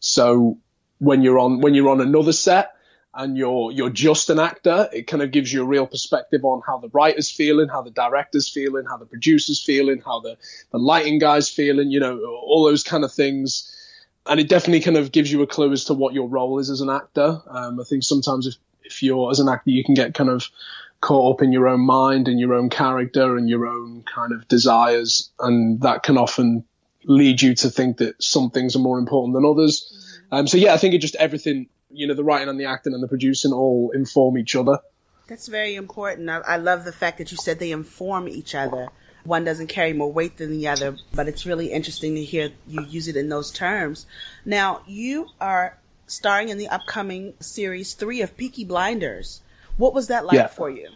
[0.00, 0.56] So
[0.98, 2.74] when you're on, when you're on another set,
[3.12, 6.62] and you're you're just an actor, it kind of gives you a real perspective on
[6.66, 10.38] how the writer's feeling, how the director's feeling, how the producer's feeling, how the,
[10.70, 13.74] the lighting guy's feeling, you know, all those kind of things.
[14.24, 16.70] And it definitely kind of gives you a clue as to what your role is
[16.70, 17.42] as an actor.
[17.46, 18.54] Um, I think sometimes if,
[18.84, 20.48] if you're as an actor, you can get kind of
[21.00, 24.48] caught up in your own mind and your own character and your own kind of
[24.48, 26.64] desires, and that can often
[27.04, 29.82] lead you to think that some things are more important than others.
[29.82, 30.34] Mm-hmm.
[30.34, 32.94] Um, so yeah, I think it just everything you know, the writing and the acting
[32.94, 34.78] and the producing all inform each other.
[35.26, 36.28] That's very important.
[36.30, 38.88] I, I love the fact that you said they inform each other.
[39.24, 42.82] One doesn't carry more weight than the other, but it's really interesting to hear you
[42.84, 44.06] use it in those terms.
[44.44, 45.76] Now, you are
[46.06, 49.42] starring in the upcoming series three of Peaky Blinders.
[49.78, 50.48] What was that like yeah.
[50.48, 50.88] for you?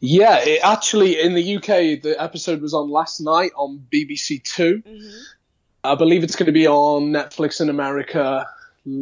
[0.00, 4.82] Yeah, it actually in the UK the episode was on last night on BBC 2
[4.82, 5.08] mm-hmm.
[5.84, 8.46] I believe it's going to be on Netflix in America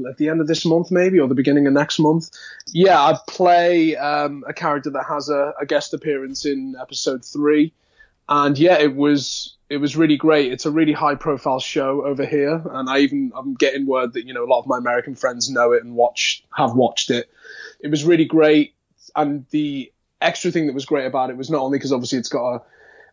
[0.09, 2.31] at the end of this month, maybe, or the beginning of next month.
[2.69, 7.73] Yeah, I play um, a character that has a, a, guest appearance in episode three,
[8.29, 10.53] and yeah, it was it was really great.
[10.53, 14.27] It's a really high profile show over here, and I even I'm getting word that
[14.27, 17.31] you know a lot of my American friends know it and watch have watched it.
[17.81, 18.75] It was really great,
[19.17, 22.29] and the extra thing that was great about it was not only because obviously it's
[22.29, 22.63] got a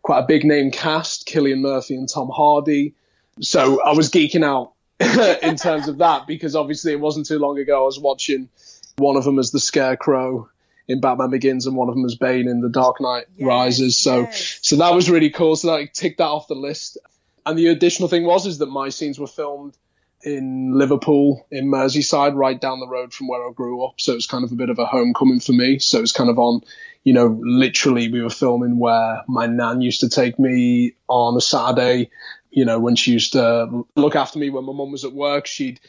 [0.02, 2.94] quite a big name cast, Cillian Murphy and Tom Hardy.
[3.40, 4.72] So I was geeking out
[5.42, 8.48] in terms of that because obviously it wasn't too long ago I was watching
[8.96, 10.48] one of them as the Scarecrow
[10.86, 13.98] in Batman Begins and one of them as Bane in The Dark Knight yes, Rises.
[13.98, 14.58] So yes.
[14.62, 15.56] so that was really cool.
[15.56, 16.98] So that ticked that off the list.
[17.46, 19.76] And the additional thing was is that my scenes were filmed
[20.24, 24.00] in Liverpool, in Merseyside, right down the road from where I grew up.
[24.00, 25.78] So it was kind of a bit of a homecoming for me.
[25.78, 26.62] So it was kind of on,
[27.02, 31.40] you know, literally we were filming where my nan used to take me on a
[31.40, 32.10] Saturday
[32.54, 35.46] you know, when she used to look after me when my mum was at work,
[35.46, 35.80] she'd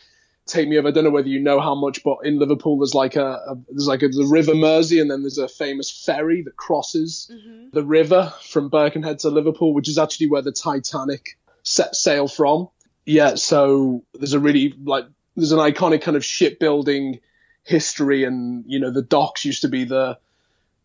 [0.48, 0.88] take me over.
[0.88, 3.58] I don't know whether you know how much, but in Liverpool there's like a, a
[3.70, 7.70] there's like a, the River Mersey, and then there's a famous ferry that crosses mm-hmm.
[7.72, 12.70] the river from Birkenhead to Liverpool, which is actually where the Titanic set sail from.
[13.06, 17.20] Yeah, so there's a really like there's an iconic kind of shipbuilding
[17.64, 20.18] history, and you know the docks used to be the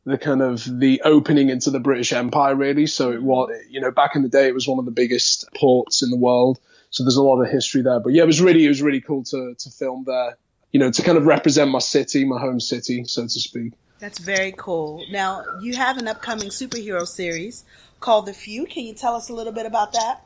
[0.04, 2.86] the kind of the opening into the British Empire really.
[2.86, 5.48] So it was you know back in the day it was one of the biggest
[5.54, 6.58] ports in the world.
[6.90, 8.00] So there's a lot of history there.
[8.00, 10.36] But yeah, it was really it was really cool to to film there.
[10.72, 13.72] You know, to kind of represent my city, my home city, so to speak.
[13.98, 15.04] That's very cool.
[15.10, 17.64] Now, you have an upcoming superhero series
[17.98, 18.66] called The Few.
[18.66, 20.24] Can you tell us a little bit about that?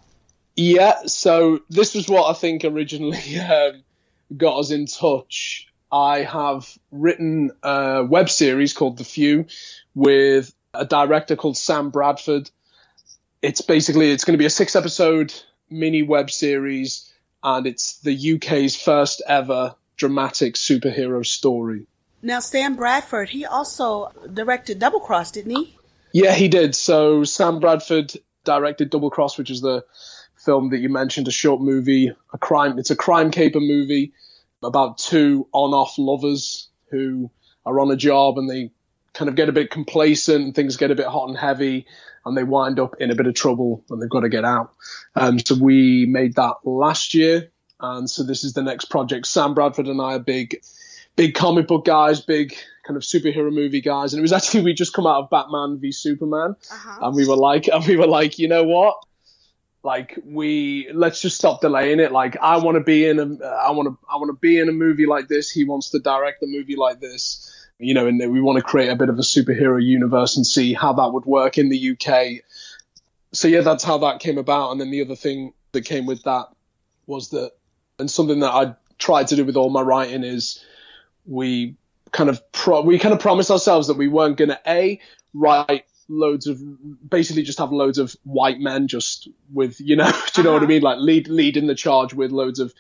[0.56, 3.82] Yeah, so this was what I think originally um,
[4.36, 5.68] got us in touch.
[5.90, 9.46] I have written a web series called The Few
[9.94, 12.50] with a director called Sam Bradford.
[13.42, 15.32] It's basically it's going to be a six episode
[15.70, 21.86] mini web series and it's the UK's first ever dramatic superhero story.
[22.22, 25.76] Now, Sam Bradford, he also directed Double Cross, didn't he?
[26.12, 26.74] Yeah, he did.
[26.74, 29.84] So Sam Bradford directed Double Cross, which is the
[30.44, 32.78] film that you mentioned, a short movie, a crime.
[32.78, 34.12] It's a crime caper movie
[34.62, 37.30] about two on-off lovers who
[37.66, 38.70] are on a job and they
[39.12, 41.86] kind of get a bit complacent, and things get a bit hot and heavy,
[42.24, 44.72] and they wind up in a bit of trouble and they've got to get out.
[45.14, 49.26] Um, so we made that last year, and so this is the next project.
[49.26, 50.56] Sam Bradford and I are big,
[51.14, 54.74] big comic book guys, big kind of superhero movie guys, and it was actually we
[54.74, 57.06] just come out of Batman v Superman, uh-huh.
[57.06, 58.96] and we were like, and we were like, you know what?
[59.84, 62.10] Like we let's just stop delaying it.
[62.10, 64.68] Like I want to be in a, I want to, I want to be in
[64.68, 65.50] a movie like this.
[65.50, 68.88] He wants to direct a movie like this you know, and we want to create
[68.88, 72.44] a bit of a superhero universe and see how that would work in the UK.
[73.32, 74.70] So yeah, that's how that came about.
[74.70, 76.46] And then the other thing that came with that
[77.06, 77.52] was that,
[77.98, 80.64] and something that I tried to do with all my writing is
[81.26, 81.76] we
[82.12, 85.00] kind of pro- we kind of promised ourselves that we weren't going to a
[85.32, 86.60] write loads of
[87.08, 90.60] basically just have loads of white men just with you know do you know uh-huh.
[90.60, 92.74] what I mean like lead leading the charge with loads of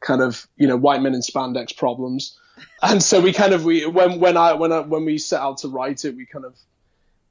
[0.00, 2.38] kind of you know white men in spandex problems
[2.82, 5.58] and so we kind of we when when I when I when we set out
[5.58, 6.56] to write it, we kind of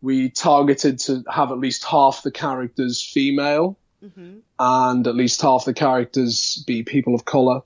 [0.01, 4.37] we targeted to have at least half the characters female mm-hmm.
[4.59, 7.61] and at least half the characters be people of color,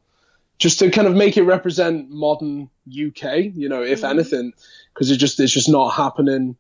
[0.58, 3.54] just to kind of make it represent modern UK.
[3.54, 4.20] You know, if mm-hmm.
[4.20, 4.54] anything,
[4.94, 6.56] because it just it's just not happening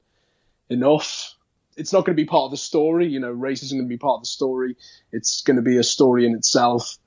[0.69, 1.35] enough.
[1.75, 3.07] It's not going to be part of the story.
[3.07, 4.75] You know, race isn't going to be part of the story.
[5.11, 6.97] It's going to be a story in itself.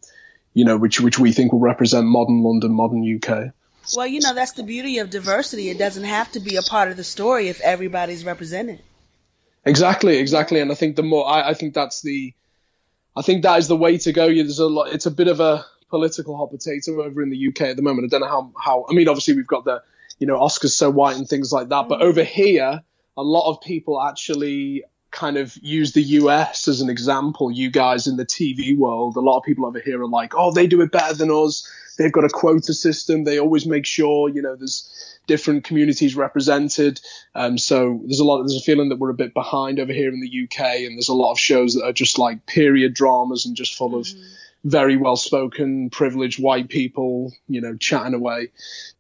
[0.54, 3.52] You know, which which we think will represent modern London, modern UK.
[3.96, 5.68] Well, you know, that's the beauty of diversity.
[5.68, 8.80] It doesn't have to be a part of the story if everybody's represented.
[9.64, 10.60] Exactly, exactly.
[10.60, 12.32] And I think the more, I, I think that's the,
[13.16, 14.26] I think that is the way to go.
[14.26, 17.62] There's a lot, it's a bit of a political hot potato over in the UK
[17.62, 18.06] at the moment.
[18.06, 19.82] I don't know how, how, I mean, obviously we've got the,
[20.18, 21.84] you know, Oscars so white and things like that.
[21.84, 21.88] Mm.
[21.88, 22.82] But over here,
[23.16, 27.50] a lot of people actually kind of use the US as an example.
[27.50, 30.52] You guys in the TV world, a lot of people over here are like, oh,
[30.52, 33.24] they do it better than us they've got a quota system.
[33.24, 37.00] They always make sure, you know, there's different communities represented.
[37.34, 40.12] Um, so there's a lot, there's a feeling that we're a bit behind over here
[40.12, 43.46] in the UK, and there's a lot of shows that are just like period dramas
[43.46, 44.22] and just full mm-hmm.
[44.64, 48.50] Very well spoken, privileged white people, you know, chatting away.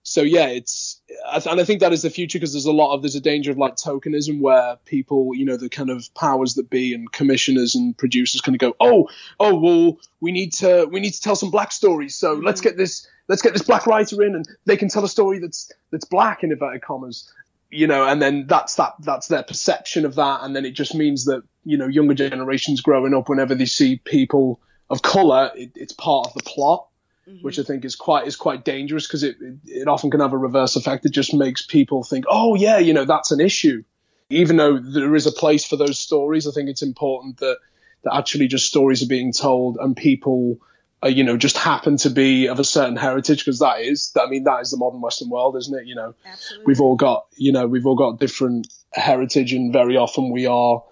[0.02, 1.00] So yeah, it's
[1.46, 3.50] and I think that is the future because there's a lot of there's a danger
[3.50, 7.74] of like tokenism where people, you know, the kind of powers that be and commissioners
[7.74, 9.08] and producers kind of go, oh,
[9.38, 12.64] oh, well, we need to we need to tell some black stories, so let's mm.
[12.64, 15.70] get this let's get this black writer in and they can tell a story that's
[15.90, 17.32] that's black in inverted commas
[17.72, 20.94] you know, and then that's that that's their perception of that, and then it just
[20.94, 24.60] means that you know younger generations growing up, whenever they see people
[24.92, 26.86] of color, it, it's part of the plot,
[27.26, 27.42] mm-hmm.
[27.42, 30.34] which I think is quite is quite dangerous because it, it, it often can have
[30.34, 31.06] a reverse effect.
[31.06, 33.82] It just makes people think, oh yeah, you know that's an issue,
[34.28, 36.46] even though there is a place for those stories.
[36.46, 37.58] I think it's important that
[38.04, 40.58] that actually just stories are being told and people.
[41.04, 44.28] Uh, you know, just happen to be of a certain heritage because that is, I
[44.28, 45.84] mean, that is the modern Western world, isn't it?
[45.84, 46.64] You know, Absolutely.
[46.64, 50.84] we've all got, you know, we've all got different heritage, and very often we are,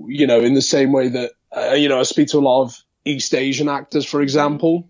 [0.00, 2.62] you know, in the same way that, uh, you know, I speak to a lot
[2.62, 4.88] of East Asian actors, for example,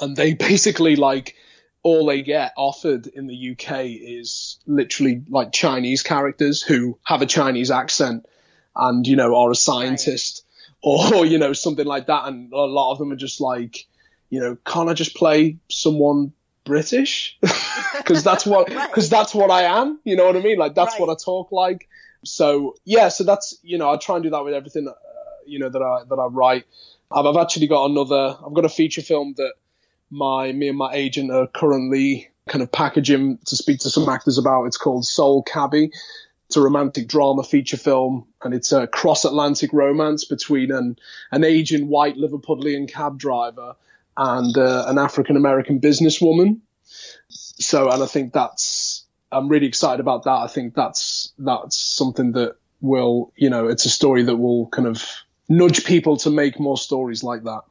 [0.00, 1.34] and they basically like
[1.82, 7.26] all they get offered in the UK is literally like Chinese characters who have a
[7.26, 8.26] Chinese accent
[8.74, 10.44] and you know are a scientist
[10.84, 11.12] right.
[11.12, 13.86] or you know something like that, and a lot of them are just like,
[14.30, 16.32] you know, can't I just play someone
[16.64, 17.38] British?
[17.96, 19.18] Because that's what because right.
[19.18, 20.00] that's what I am.
[20.04, 20.58] You know what I mean?
[20.58, 21.00] Like that's right.
[21.00, 21.88] what I talk like.
[22.24, 24.92] So yeah, so that's you know I try and do that with everything uh,
[25.46, 26.64] you know that I that I write.
[27.10, 28.36] I've, I've actually got another.
[28.44, 29.54] I've got a feature film that
[30.10, 34.38] my me and my agent are currently kind of packaging to speak to some actors
[34.38, 34.64] about.
[34.64, 35.90] It's called Soul Cabby.
[36.46, 40.96] It's a romantic drama feature film, and it's a cross-Atlantic romance between an
[41.32, 43.74] an aging white Liverpudlian cab driver
[44.16, 46.60] and uh, an African American businesswoman.
[47.28, 50.30] So, and I think that's I'm really excited about that.
[50.30, 54.86] I think that's that's something that will, you know, it's a story that will kind
[54.86, 55.04] of
[55.48, 57.62] nudge people to make more stories like that.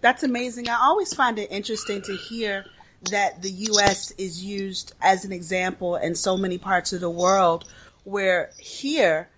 [0.00, 0.68] That's amazing.
[0.68, 2.66] I always find it interesting to hear
[3.10, 4.10] that the U.S.
[4.12, 7.64] is used as an example in so many parts of the world,
[8.04, 9.28] where here,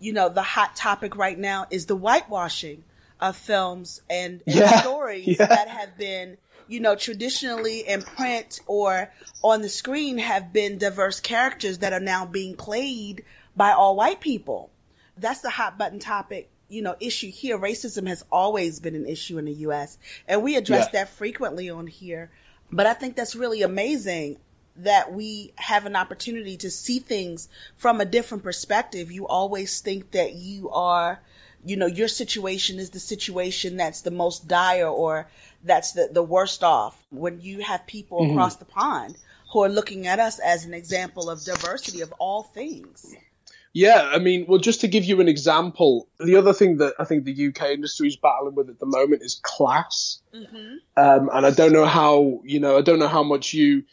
[0.00, 2.82] you know, the hot topic right now is the whitewashing
[3.20, 5.46] of films and, and Yeah, stories yeah.
[5.46, 6.36] that have been,
[6.68, 9.10] you know, traditionally in print or
[9.42, 14.20] on the screen have been diverse characters that are now being played by all white
[14.20, 14.70] people.
[15.16, 17.58] That's the hot button topic, you know, issue here.
[17.58, 19.98] Racism has always been an issue in the U.S.
[20.26, 21.00] and we address Yeah.
[21.00, 22.30] that frequently on here.
[22.72, 24.38] But I think that's really amazing
[24.78, 29.10] that we have an opportunity to see things from a different perspective.
[29.12, 31.18] You always think that you are,
[31.64, 35.28] you know, your situation is the situation that's the most dire or
[35.64, 36.94] that's the, the worst off.
[37.10, 38.32] When you have people Mhm.
[38.32, 39.16] across the pond
[39.52, 43.14] who are looking at us as an example of diversity of all things.
[43.72, 47.04] Yeah, I mean, well, just to give you an example, the other thing that I
[47.04, 50.20] think the UK industry is battling with at the moment is class.
[50.34, 50.76] Mm-hmm.
[50.96, 53.84] Um, and I don't know how, you know, I don't know how much you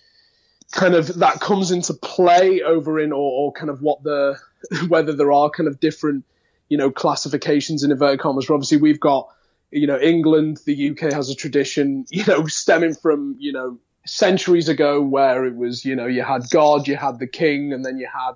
[0.72, 4.38] kind of that comes into play over in or, or kind of what the,
[4.88, 6.24] whether there are kind of different,
[6.70, 8.46] you know, classifications in inverted commas.
[8.48, 9.28] But obviously we've got,
[9.70, 14.70] you know, England, the UK has a tradition, you know, stemming from, you know, centuries
[14.70, 17.98] ago where it was, you know, you had God, you had the king, and then
[17.98, 18.34] you had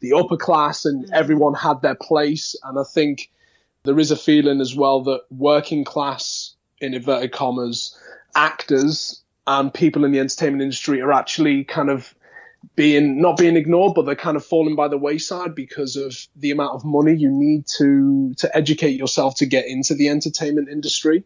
[0.00, 1.10] the upper class and mm.
[1.12, 2.56] everyone had their place.
[2.62, 3.30] And I think
[3.84, 7.98] there is a feeling as well that working class, in inverted commas,
[8.34, 12.14] actors and people in the entertainment industry are actually kind of
[12.74, 16.50] being not being ignored, but they're kind of falling by the wayside because of the
[16.50, 21.24] amount of money you need to to educate yourself to get into the entertainment industry.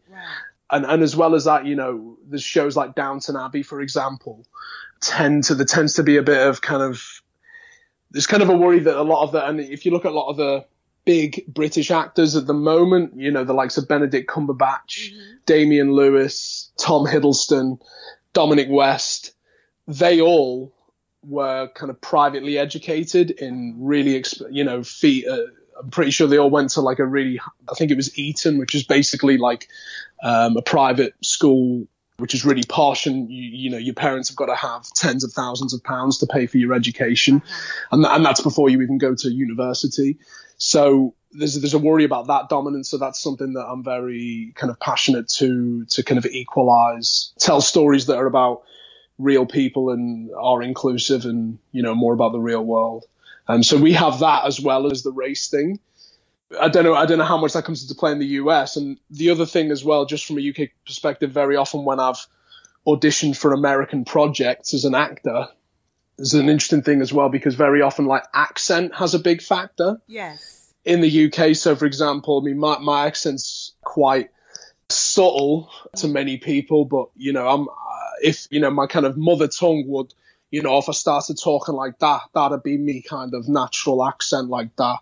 [0.70, 4.44] And and as well as that, you know, there's shows like Downton Abbey, for example,
[5.00, 7.19] tend to there tends to be a bit of kind of
[8.10, 10.12] there's kind of a worry that a lot of the and if you look at
[10.12, 10.64] a lot of the
[11.04, 15.10] big British actors at the moment, you know, the likes of Benedict Cumberbatch,
[15.46, 17.80] Damian Lewis, Tom Hiddleston,
[18.32, 19.32] Dominic West,
[19.88, 20.74] they all
[21.22, 25.38] were kind of privately educated in really, exp- you know, fee, uh,
[25.80, 28.58] I'm pretty sure they all went to like a really, I think it was Eton,
[28.58, 29.68] which is basically like
[30.22, 31.86] um, a private school,
[32.20, 35.24] which is really posh, and you, you know your parents have got to have tens
[35.24, 37.42] of thousands of pounds to pay for your education,
[37.92, 40.18] and and that's before you even go to university.
[40.58, 42.90] So there's there's a worry about that dominance.
[42.90, 47.60] So that's something that I'm very kind of passionate to to kind of equalize, tell
[47.60, 48.62] stories that are about
[49.18, 53.06] real people and are inclusive and you know more about the real world.
[53.48, 55.80] Um, so we have that as well as the race thing.
[56.58, 56.94] I don't know.
[56.94, 58.76] I don't know how much that comes into play in the US.
[58.76, 62.26] And the other thing as well, just from a UK perspective, very often when I've
[62.86, 65.48] auditioned for American projects as an actor,
[66.16, 70.00] there's an interesting thing as well because very often like accent has a big factor
[70.06, 70.72] Yes.
[70.84, 71.54] in the UK.
[71.54, 74.30] So, for example, I mean, my, my accent's quite
[74.88, 77.72] subtle to many people, but you know, I'm uh,
[78.22, 80.12] if you know my kind of mother tongue would,
[80.50, 84.48] you know, if I started talking like that, that'd be me kind of natural accent
[84.48, 84.98] like that.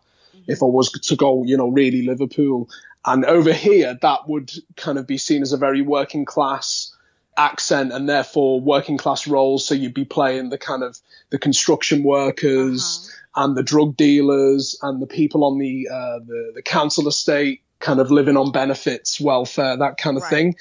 [0.49, 2.69] If I was to go, you know, really Liverpool,
[3.05, 6.93] and over here, that would kind of be seen as a very working class
[7.37, 9.65] accent and therefore working class roles.
[9.65, 10.99] So you'd be playing the kind of
[11.31, 16.63] the construction workers and the drug dealers and the people on the uh, the, the
[16.63, 20.57] council estate, kind of living on benefits, welfare, that kind of thing.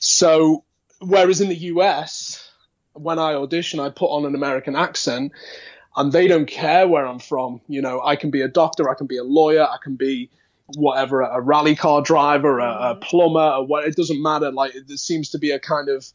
[0.00, 0.64] So
[1.00, 2.48] whereas in the US,
[2.92, 5.32] when I audition, I put on an American accent.
[5.96, 7.60] And they don't care where I'm from.
[7.68, 10.30] You know, I can be a doctor, I can be a lawyer, I can be
[10.76, 13.00] whatever, a rally car driver, a, a mm-hmm.
[13.00, 14.52] plumber, or what, it doesn't matter.
[14.52, 16.06] Like, there seems to be a kind of,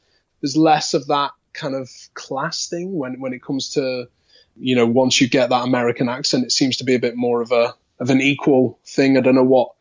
[0.42, 4.08] there's less of that kind of class thing when, when it comes to,
[4.56, 7.42] you know, once you get that American accent, it seems to be a bit more
[7.42, 9.18] of a, of an equal thing.
[9.18, 9.72] I don't know what,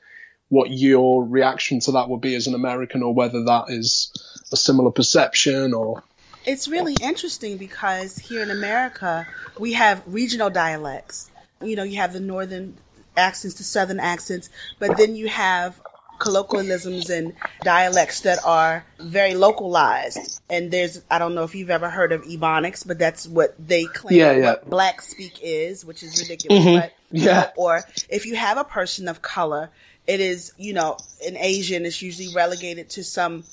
[0.49, 4.12] what your reaction to that would be as an American or whether that is
[4.53, 6.03] a similar perception or,
[6.45, 9.26] It's really interesting because here in America,
[9.59, 11.30] we have regional dialects.
[11.61, 12.76] You know, you have the northern
[13.16, 15.80] accents, the southern accents, but then you have
[16.18, 20.40] colloquialisms and dialects that are very localized.
[20.49, 23.84] And there's, I don't know if you've ever heard of Ebonics, but that's what they
[23.84, 24.45] claim Yeah, yeah.
[24.53, 26.64] what black speak is, which is ridiculous.
[26.64, 26.80] Mhm.
[26.80, 27.51] But, Yeah.
[27.57, 29.70] Or if you have a person of color,
[30.07, 33.45] it is, you know, an Asian is usually relegated to some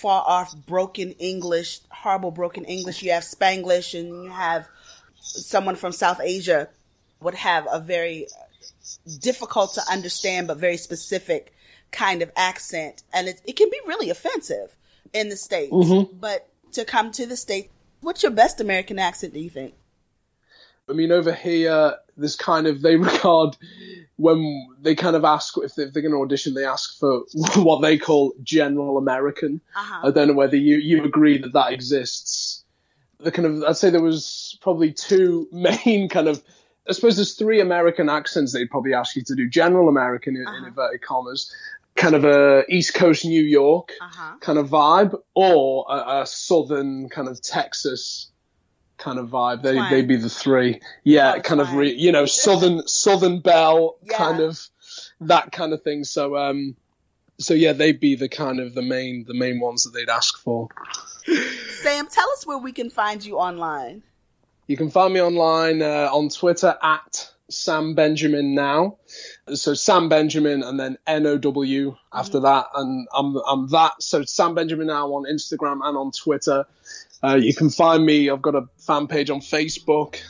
[0.00, 3.02] far off broken English, horrible broken English.
[3.02, 4.66] You have Spanglish and you have
[5.20, 6.68] someone from South Asia
[7.20, 8.28] would have a very
[9.20, 11.52] difficult to understand but very specific
[11.90, 14.70] kind of accent, and it, it can be really offensive
[15.12, 15.72] in the states.
[15.72, 16.20] Mhm.
[16.20, 17.68] But to come to the states,
[18.00, 19.34] what's your best American accent?
[19.34, 19.74] Do you think?
[20.88, 23.56] I mean, over here, there's kind of they regard
[24.16, 27.24] when they kind of ask if, they, if they're going to audition, they ask for
[27.56, 29.60] what they call general American.
[29.76, 30.08] Uh-huh.
[30.08, 32.64] I don't know whether you you agree that that exists.
[33.20, 36.42] The kind of I'd say there was probably two main kind of.
[36.88, 39.46] I suppose there's three American accents they'd probably ask you to do.
[39.46, 40.66] General American in, in uh-huh.
[40.68, 41.54] inverted commas,
[41.96, 44.36] kind of a East Coast New York uh-huh.
[44.40, 48.30] kind of vibe, or a, a Southern kind of Texas
[48.98, 49.62] kind of vibe.
[49.62, 49.90] They Twang.
[49.90, 50.80] they'd be the three.
[51.04, 54.60] Yeah, kind of re, you know Southern Southern Belle kind of
[55.20, 56.04] that kind of thing.
[56.04, 56.76] So um,
[57.38, 60.38] so yeah, they'd be the kind of the main the main ones that they'd ask
[60.38, 60.68] for.
[61.82, 64.02] Sam, tell us where we can find you online.
[64.66, 68.98] You can find me online uh, on Twitter at Sam Benjamin now.
[69.54, 74.02] So Sam Benjamin and then N O W after that, and I'm I'm that.
[74.02, 76.66] So Sam Benjamin now on Instagram and on Twitter.
[77.22, 78.30] Uh, you can find me.
[78.30, 80.20] I've got a fan page on Facebook.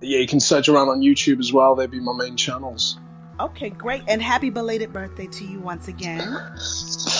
[0.00, 1.76] Yeah, you can search around on YouTube as well.
[1.76, 2.98] They'd be my main channels.
[3.38, 4.02] Okay, great.
[4.08, 6.52] And happy belated birthday to you once again.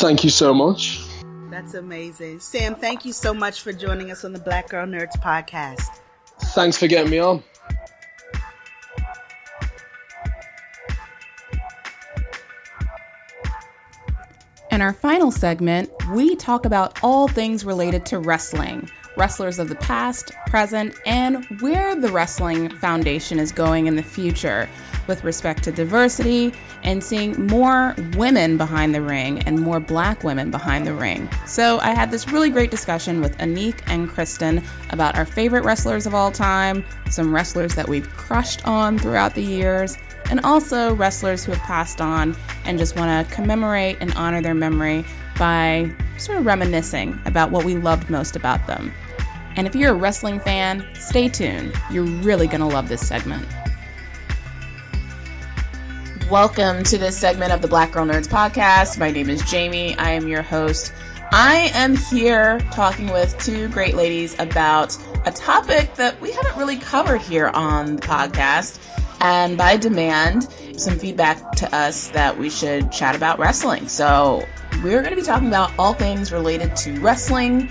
[0.01, 1.05] Thank you so much.
[1.51, 2.41] That's amazing.
[2.41, 5.87] Sam, thank you so much for joining us on the Black Girl Nerds podcast.
[6.41, 7.43] Thanks for getting me on.
[14.71, 19.75] In our final segment, we talk about all things related to wrestling, wrestlers of the
[19.75, 24.69] past, present, and where the Wrestling Foundation is going in the future
[25.07, 26.53] with respect to diversity
[26.83, 31.29] and seeing more women behind the ring and more black women behind the ring.
[31.47, 36.07] So I had this really great discussion with Anik and Kristen about our favorite wrestlers
[36.07, 39.99] of all time, some wrestlers that we've crushed on throughout the years,
[40.31, 44.55] and also wrestlers who have passed on and just want to commemorate and honor their
[44.55, 45.05] memory
[45.39, 48.93] by sort of reminiscing about what we loved most about them.
[49.55, 51.75] And if you're a wrestling fan, stay tuned.
[51.91, 53.47] You're really going to love this segment.
[56.31, 58.99] Welcome to this segment of the Black Girl Nerds podcast.
[58.99, 59.95] My name is Jamie.
[59.99, 60.95] I am your host.
[61.31, 64.97] I am here talking with two great ladies about
[65.27, 68.79] a topic that we haven't really covered here on the podcast.
[69.21, 70.49] And by demand,
[70.79, 73.89] some feedback to us that we should chat about wrestling.
[73.89, 74.47] So
[74.83, 77.69] we're going to be talking about all things related to wrestling,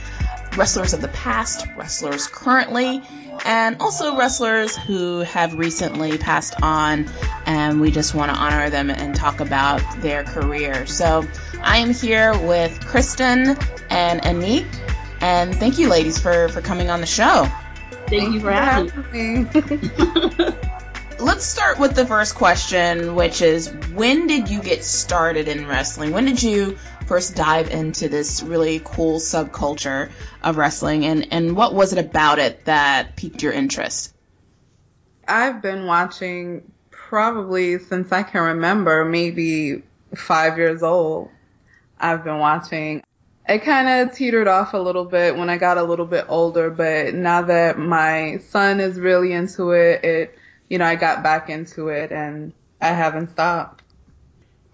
[0.58, 3.02] wrestlers of the past, wrestlers currently,
[3.46, 7.10] and also wrestlers who have recently passed on,
[7.46, 10.86] and we just want to honor them and talk about their career.
[10.86, 11.26] So
[11.62, 13.58] I am here with Kristen
[13.90, 14.68] and Anik,
[15.22, 17.48] and thank you, ladies, for for coming on the show.
[18.08, 19.48] Thank you for having me.
[21.20, 26.12] Let's start with the first question, which is when did you get started in wrestling?
[26.12, 26.78] When did you
[27.12, 30.10] first dive into this really cool subculture
[30.42, 34.16] of wrestling and, and what was it about it that piqued your interest?
[35.28, 39.84] I've been watching probably since I can remember, maybe
[40.16, 41.30] five years old.
[42.00, 43.04] I've been watching.
[43.46, 46.70] It kind of teetered off a little bit when I got a little bit older,
[46.70, 50.40] but now that my son is really into it, it,
[50.70, 53.81] you know, I got back into it and I haven't stopped.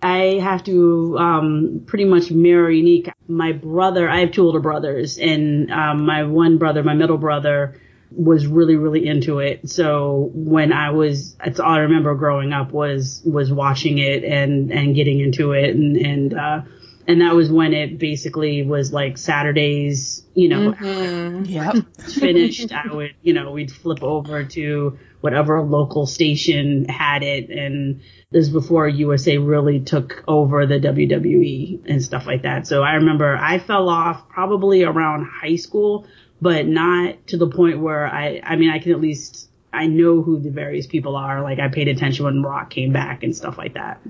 [0.08, 3.12] I have to um, pretty much mirror Anik.
[3.28, 7.82] My brother, I have two older brothers, and um, my one brother, my middle brother,
[8.12, 9.70] was really really into it.
[9.70, 14.72] So when I was, that's all I remember growing up was was watching it and
[14.72, 16.62] and getting into it, and and uh,
[17.06, 21.44] and that was when it basically was like Saturdays, you know, mm-hmm.
[21.46, 21.76] yep.
[22.00, 22.72] finished.
[22.72, 28.02] I would, you know, we'd flip over to whatever local station had it, and
[28.32, 32.68] this is before USA really took over the WWE and stuff like that.
[32.68, 36.06] So I remember I fell off probably around high school,
[36.42, 40.22] but not to the point where I, I mean, I can at least, I know
[40.22, 41.42] who the various people are.
[41.42, 44.02] Like I paid attention when Rock came back and stuff like that.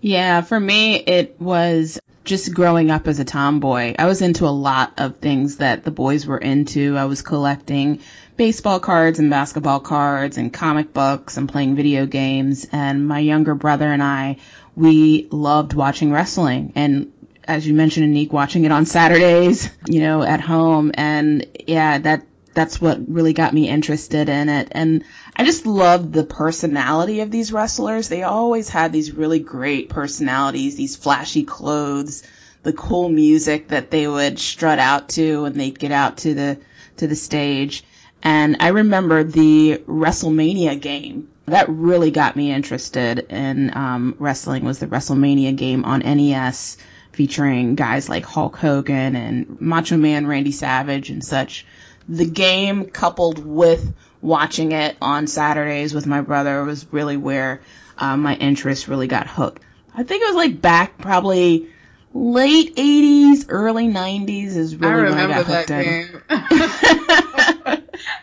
[0.00, 3.94] Yeah, for me, it was just growing up as a tomboy.
[3.96, 6.96] I was into a lot of things that the boys were into.
[6.96, 8.00] I was collecting
[8.36, 12.66] baseball cards and basketball cards and comic books and playing video games.
[12.70, 14.36] And my younger brother and I,
[14.74, 16.72] we loved watching wrestling.
[16.74, 17.12] And
[17.44, 20.92] as you mentioned, Anik, watching it on Saturdays, you know, at home.
[20.94, 24.68] And yeah, that, that's what really got me interested in it.
[24.72, 28.08] And I just loved the personality of these wrestlers.
[28.08, 32.22] They always had these really great personalities, these flashy clothes,
[32.62, 36.58] the cool music that they would strut out to when they'd get out to the,
[36.96, 37.84] to the stage.
[38.26, 44.80] And I remember the WrestleMania game That really got me interested in um, wrestling was
[44.80, 46.76] the WrestleMania game on NES
[47.12, 51.66] featuring guys like Hulk Hogan and Macho Man Randy Savage and such.
[52.08, 57.60] The game coupled with watching it on Saturdays with my brother was really where
[57.96, 59.62] uh, my interest really got hooked.
[59.94, 61.68] I think it was like back probably
[62.12, 67.22] late 80s, early 90s is really I when I got that hooked in.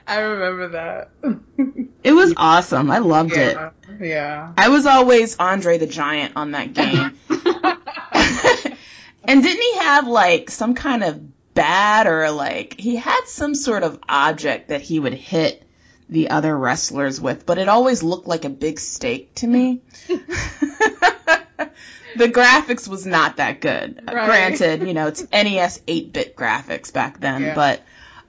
[0.05, 0.15] game.
[0.17, 1.09] I remember that.
[2.03, 2.91] It was awesome.
[2.91, 3.55] I loved it.
[3.55, 4.53] Yeah, yeah.
[4.57, 7.17] I was always Andre the Giant on that game.
[9.23, 13.83] and didn't he have like some kind of bat or like he had some sort
[13.83, 15.63] of object that he would hit
[16.09, 19.81] the other wrestlers with, but it always looked like a big steak to me.
[22.17, 24.01] the graphics was not that good.
[24.05, 24.25] Right.
[24.25, 27.55] Granted, you know, it's NES 8-bit graphics back then, Yeah.
[27.55, 27.81] but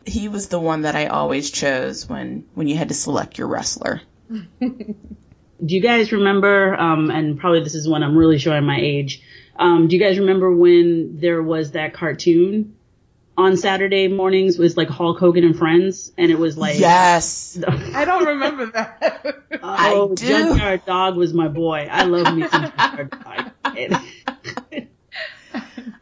[0.06, 3.48] he was the one that I always chose when when you had to select your
[3.48, 4.00] wrestler.
[4.30, 6.74] Do you guys remember?
[6.74, 9.22] Um, and probably this is when I'm really showing my age.
[9.56, 12.76] Um, do you guys remember when there was that cartoon
[13.36, 14.58] on Saturday mornings?
[14.58, 17.56] Was like Hulk Hogan and Friends, and it was like yes.
[17.66, 19.40] I don't remember that.
[19.66, 20.26] Oh, I do.
[20.26, 21.88] Junkyard Dog was my boy.
[21.90, 23.50] I love me some Junkyard Dog.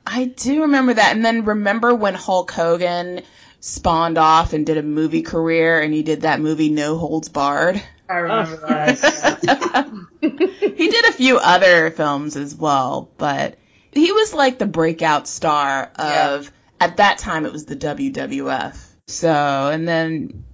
[0.07, 1.14] I do remember that.
[1.14, 3.22] And then remember when Hulk Hogan
[3.62, 7.80] spawned off and did a movie career and he did that movie No Holds Barred?
[8.08, 10.06] I remember that.
[10.20, 13.56] he did a few other films as well, but
[13.92, 16.50] he was like the breakout star of,
[16.80, 18.84] at that time it was the WWF.
[19.06, 20.44] So, and then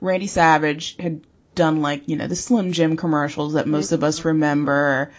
[0.00, 1.20] Randy Savage had
[1.54, 4.28] done like, you know, the Slim Jim commercials that most of us mm-hmm.
[4.28, 5.12] remember.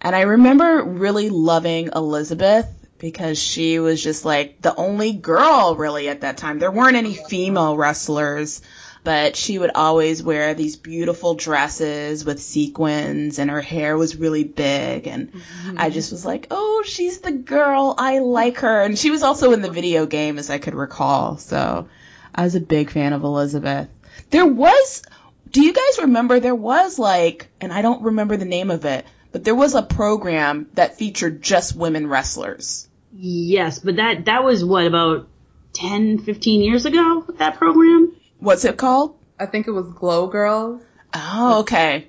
[0.00, 2.68] And I remember really loving Elizabeth
[2.98, 6.58] because she was just like the only girl really at that time.
[6.58, 8.60] There weren't any female wrestlers,
[9.04, 14.44] but she would always wear these beautiful dresses with sequins and her hair was really
[14.44, 15.92] big and I mm-hmm.
[15.92, 17.94] just was like, "Oh, she's the girl.
[17.96, 21.38] I like her." And she was also in the video game as I could recall.
[21.38, 21.88] So,
[22.34, 23.88] I was a big fan of Elizabeth.
[24.30, 25.02] There was
[25.50, 29.06] do you guys remember there was like, and I don't remember the name of it,
[29.32, 32.87] but there was a program that featured just women wrestlers.
[33.12, 35.28] Yes, but that that was what about
[35.74, 37.24] 10, 15 years ago.
[37.38, 38.14] That program.
[38.38, 39.16] What's it called?
[39.38, 40.82] I think it was Glow Girls.
[41.14, 42.08] Oh, okay.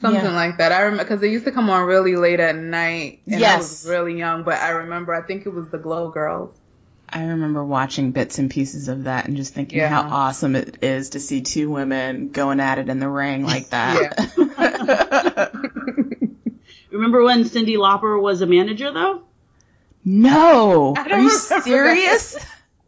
[0.00, 0.32] Something Yeah.
[0.34, 0.72] like that.
[0.72, 3.20] I remember because they used to come on really late at night.
[3.26, 5.14] And I was really young, but I remember.
[5.14, 6.54] I think it was the Glow Girls.
[7.10, 9.88] I remember watching bits and pieces of that and just thinking Yeah.
[9.88, 13.68] how awesome it is to see two women going at it in the ring like
[13.70, 14.30] that.
[16.90, 19.22] Remember when Cyndi Lauper was a manager though?
[20.04, 20.94] No.
[20.96, 22.36] Are you serious?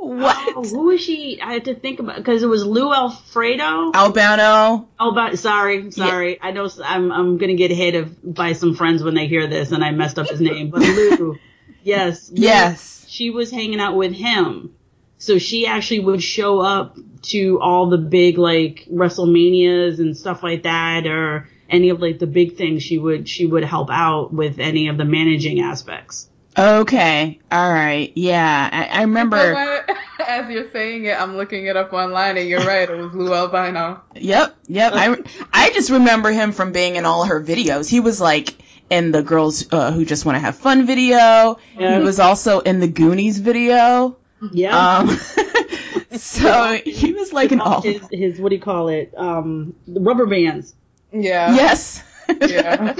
[0.02, 0.36] Oh, what?
[0.56, 1.40] Oh, who was she?
[1.42, 3.92] I had to think about because it was Lou Alfredo.
[3.94, 4.88] Albano.
[4.98, 6.40] Alba, sorry, sorry.
[6.40, 9.72] I know I'm I'm gonna get hit of by some friends when they hear this,
[9.72, 10.70] and I messed up his name.
[10.70, 11.38] But Lou,
[11.82, 13.04] yes, Lou, Yes.
[13.08, 14.74] she was hanging out with him,
[15.18, 20.62] so she actually would show up to all the big like WrestleManias and stuff like
[20.62, 22.82] that, or any of like the big things.
[22.82, 26.28] She would she would help out with any of the managing aspects.
[26.60, 27.40] Okay.
[27.50, 28.12] All right.
[28.14, 28.68] Yeah.
[28.70, 29.38] I, I remember.
[29.38, 29.96] You know what?
[30.28, 32.88] As you're saying it, I'm looking it up online, and you're right.
[32.88, 34.02] It was Lou Albano.
[34.14, 34.92] Yep, yep.
[34.94, 35.16] I,
[35.52, 37.88] I just remember him from being in all her videos.
[37.88, 38.54] He was like
[38.90, 41.58] in the Girls uh, Who Just Want to Have Fun video.
[41.78, 41.98] Yeah.
[41.98, 44.18] He was also in the Goonies video.
[44.52, 44.98] Yeah.
[44.98, 45.08] Um,
[46.12, 47.80] so he was like in all.
[47.80, 49.14] his, his what do you call it?
[49.16, 50.74] Um, rubber bands.
[51.12, 51.54] Yeah.
[51.54, 52.04] Yes.
[52.28, 52.94] Yeah.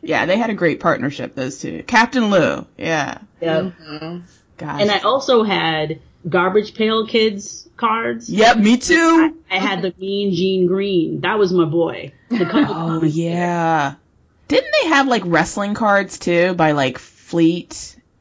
[0.01, 1.83] Yeah, they had a great partnership, those two.
[1.83, 2.65] Captain Lou.
[2.77, 3.19] Yeah.
[3.41, 3.71] Yeah.
[3.79, 4.19] Mm-hmm.
[4.57, 4.81] Gosh.
[4.81, 8.29] And I also had Garbage Pail Kids cards.
[8.29, 9.33] Yep, me too.
[9.49, 11.21] I, I had the Mean Gene Green.
[11.21, 12.13] That was my boy.
[12.29, 13.95] The Oh yeah.
[14.47, 17.67] Didn't they have like wrestling cards too by like Fleer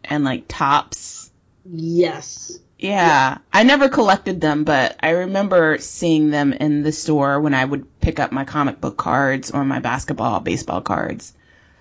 [0.04, 1.30] and like Topps?
[1.64, 2.58] Yes.
[2.78, 3.38] Yeah.
[3.52, 8.00] I never collected them, but I remember seeing them in the store when I would
[8.00, 11.32] pick up my comic book cards or my basketball, baseball cards.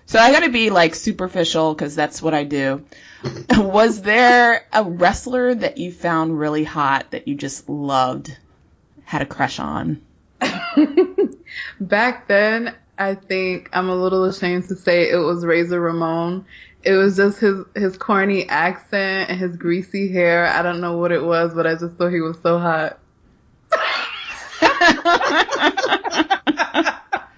[0.06, 2.84] So I gotta be like superficial because that's what I do.
[3.56, 8.36] Was there a wrestler that you found really hot that you just loved,
[9.04, 10.00] had a crush on?
[11.80, 16.46] Back then, I think I'm a little ashamed to say it was Razor Ramon.
[16.84, 20.46] It was just his his corny accent and his greasy hair.
[20.46, 23.00] I don't know what it was, but I just thought he was so hot.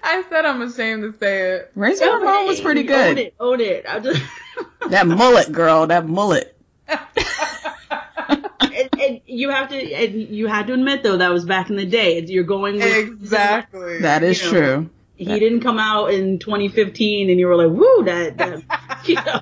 [0.09, 1.71] I said I'm ashamed to say it.
[1.75, 3.11] Razor Ramon was pretty good.
[3.11, 3.35] Own it.
[3.39, 3.85] Own it.
[3.87, 4.21] I just,
[4.89, 6.57] That mullet, girl, that mullet.
[6.87, 6.99] and,
[8.99, 11.85] and you have to and you had to admit though that was back in the
[11.85, 12.19] day.
[12.21, 13.99] You're going with Exactly.
[13.99, 14.89] That is you know, true.
[15.15, 18.63] He didn't come out in 2015 and you were like, "Woo, that." that
[19.07, 19.39] you know.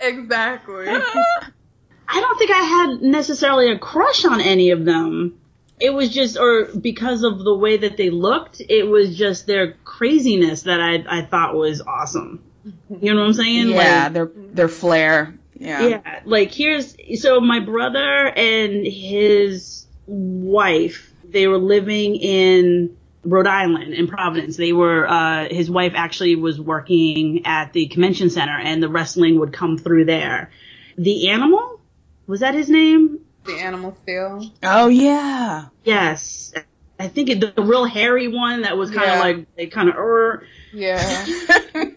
[0.00, 0.86] Exactly.
[0.88, 5.38] I don't think I had necessarily a crush on any of them.
[5.82, 9.72] It was just, or because of the way that they looked, it was just their
[9.84, 12.42] craziness that I I thought was awesome.
[13.00, 13.68] You know what I'm saying?
[13.70, 15.34] yeah, Like, their their flair.
[15.54, 15.86] Yeah.
[15.86, 23.94] yeah, like here's so my brother and his wife, they were living in Rhode Island
[23.94, 24.56] in Providence.
[24.56, 29.38] They were uh his wife actually was working at the convention center and the wrestling
[29.40, 30.50] would come through there.
[30.96, 31.80] The animal?
[32.26, 33.21] Was that his name?
[33.44, 34.50] The Animal Steele.
[34.62, 35.66] Oh yeah.
[35.84, 36.52] Yes.
[36.98, 39.20] I think it, the real hairy one that was kind of Yeah.
[39.20, 40.46] like they kind of er.
[40.72, 41.26] Yeah.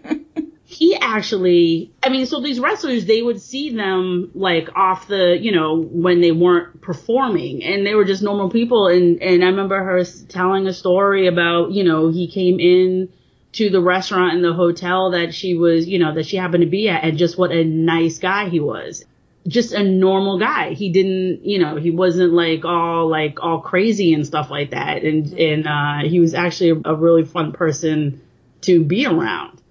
[0.67, 5.51] he actually i mean so these wrestlers they would see them like off the you
[5.51, 9.81] know when they weren't performing and they were just normal people and and i remember
[9.81, 13.07] her telling a story about you know he came in
[13.53, 16.69] to the restaurant in the hotel that she was you know that she happened to
[16.69, 19.05] be at and just what a nice guy he was
[19.47, 24.13] just a normal guy he didn't you know he wasn't like all like all crazy
[24.13, 28.21] and stuff like that and and uh he was actually a, really fun person
[28.61, 29.61] to be around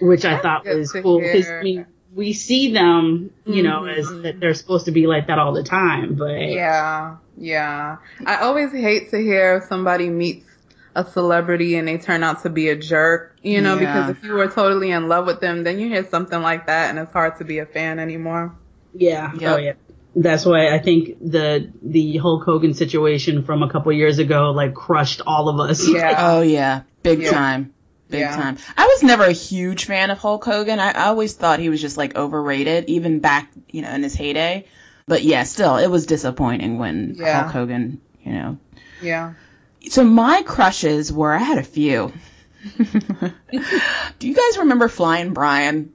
[0.00, 1.48] which I thought was cool because.
[1.48, 3.98] I mean we see them, you know, Mhm.
[3.98, 7.96] as that they're supposed to be like that all the time, but Yeah, yeah.
[8.24, 10.46] I always hate to hear if somebody meets
[10.94, 13.80] a celebrity and they turn out to be a jerk, you know, Yeah.
[13.80, 16.88] because if you were totally in love with them, then you hear something like that
[16.88, 18.54] and it's hard to be a fan anymore.
[18.98, 19.42] Yeah, Yep.
[19.52, 19.72] oh yeah.
[20.18, 24.74] That's why I think the the Hulk Hogan situation from a couple years ago like
[24.74, 25.86] crushed all of us.
[25.88, 26.14] Yeah.
[26.36, 26.82] Oh yeah.
[27.02, 27.30] Big Yeah.
[27.32, 27.74] time.
[28.08, 28.34] Big Yeah.
[28.36, 28.56] time.
[28.76, 30.78] I was never a huge fan of Hulk Hogan.
[30.80, 34.14] I, I always thought he was just like overrated, even back, you know, in his
[34.14, 34.66] heyday.
[35.06, 37.42] But yeah, still, it was disappointing when Yeah.
[37.42, 38.58] Hulk Hogan, you know.
[39.02, 39.34] Yeah.
[39.90, 42.12] So my crushes were, I had a few.
[44.18, 45.92] Do you guys remember Flying Brian?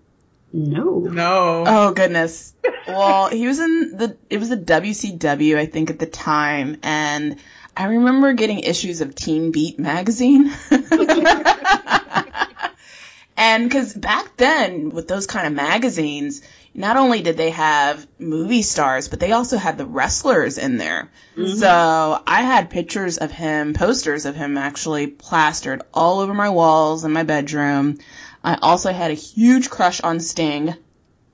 [0.54, 1.00] No.
[1.00, 1.64] No.
[1.66, 2.54] Oh goodness.
[2.88, 7.38] Well, he was in the it was the WCW I think at the time and
[7.76, 10.52] I remember getting issues of Teen Beat magazine.
[13.38, 16.42] and cuz back then with those kind of magazines,
[16.74, 21.10] not only did they have movie stars, but they also had the wrestlers in there.
[21.36, 21.58] Mm-hmm.
[21.58, 27.04] So I had pictures of him, posters of him actually plastered all over my walls
[27.04, 28.00] in my bedroom.
[28.44, 30.76] I also had a huge crush on Sting.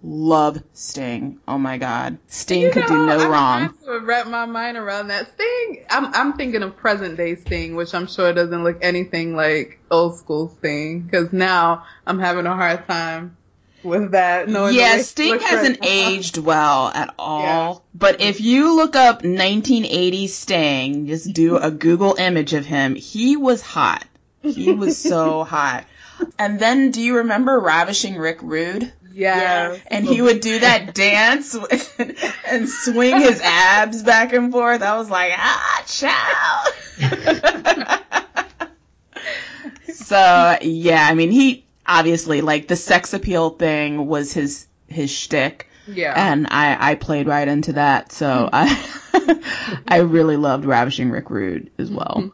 [0.04, 1.40] Love Sting.
[1.48, 2.18] Oh my god.
[2.28, 3.74] Sting You could know, do no I'm wrong.
[3.84, 5.86] trying to wrap my mind around that Sting.
[5.90, 10.18] I'm I'm thinking of present day Sting, which I'm sure doesn't look anything like old
[10.18, 11.02] school Sting.
[11.02, 13.38] Because now I'm having a hard time
[13.84, 14.48] with that.
[14.48, 17.84] Way Yeah, Sting hasn't right aged well at all.
[17.96, 23.36] But if you look up 1980 Sting, just do a Google image of him, he
[23.36, 24.06] was hot.
[24.44, 25.86] He was so hot.
[26.40, 28.92] And then do you remember Ravishing Rick Rude?
[29.14, 29.78] Yeah.
[29.88, 31.56] And he would do that dance
[32.48, 34.82] and swing his abs back and forth.
[34.84, 36.64] I was like, ah, chow.
[39.94, 45.68] so yeah, I mean, he obviously like the sex appeal thing was his his shtick,
[45.88, 46.14] Yeah.
[46.16, 48.12] and I I played right into that.
[48.12, 49.42] So I
[49.88, 52.32] I really loved Ravishing Rick Rude as well.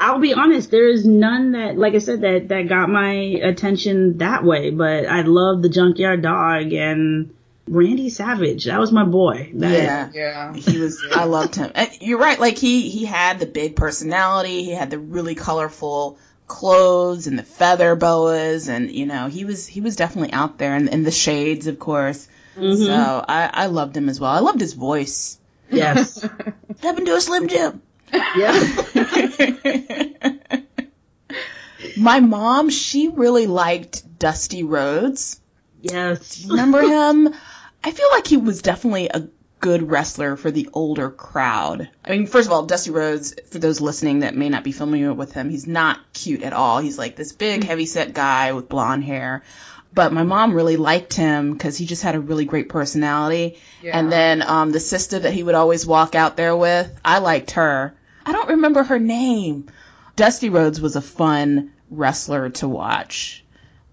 [0.00, 4.18] I'll be honest, there is none that, like I said, that, that got my attention
[4.18, 7.34] that way, but I love the Junkyard Dog and
[7.68, 8.64] Randy Savage.
[8.64, 9.50] That was my boy.
[9.54, 10.08] That- Yeah.
[10.12, 10.54] yeah.
[10.54, 11.70] he was I loved him.
[11.74, 16.18] And you're right, like he he had the big personality, he had the really colorful
[16.46, 20.74] clothes and the feather boas and you know, he was he was definitely out there
[20.74, 22.26] and, and the shades of course.
[22.56, 22.86] Mhm.
[22.86, 24.32] So I, I loved him as well.
[24.32, 25.38] I loved his voice.
[25.70, 26.20] Yes.
[26.82, 27.82] Happened to a Slim Jim.
[28.12, 28.82] Yeah.
[31.96, 35.40] My mom, she really liked Dusty Rhodes.
[35.80, 36.44] Yes.
[36.46, 37.34] Remember him?
[37.82, 39.28] I feel like he was definitely a
[39.60, 41.88] good wrestler for the older crowd.
[42.04, 45.12] I mean, first of all, Dusty Rhodes, for those listening that may not be familiar
[45.12, 46.78] with him, he's not cute at all.
[46.78, 49.42] He's like this big, heavy-set guy with blonde hair.
[49.92, 53.58] But my mom really liked him because he just had a really great personality.
[53.82, 53.98] Yeah.
[53.98, 57.52] And then um, the sister that he would always walk out there with, I liked
[57.52, 57.94] her.
[58.30, 59.66] I don't remember her name.
[60.14, 63.44] Dusty Rhodes was a fun wrestler to watch.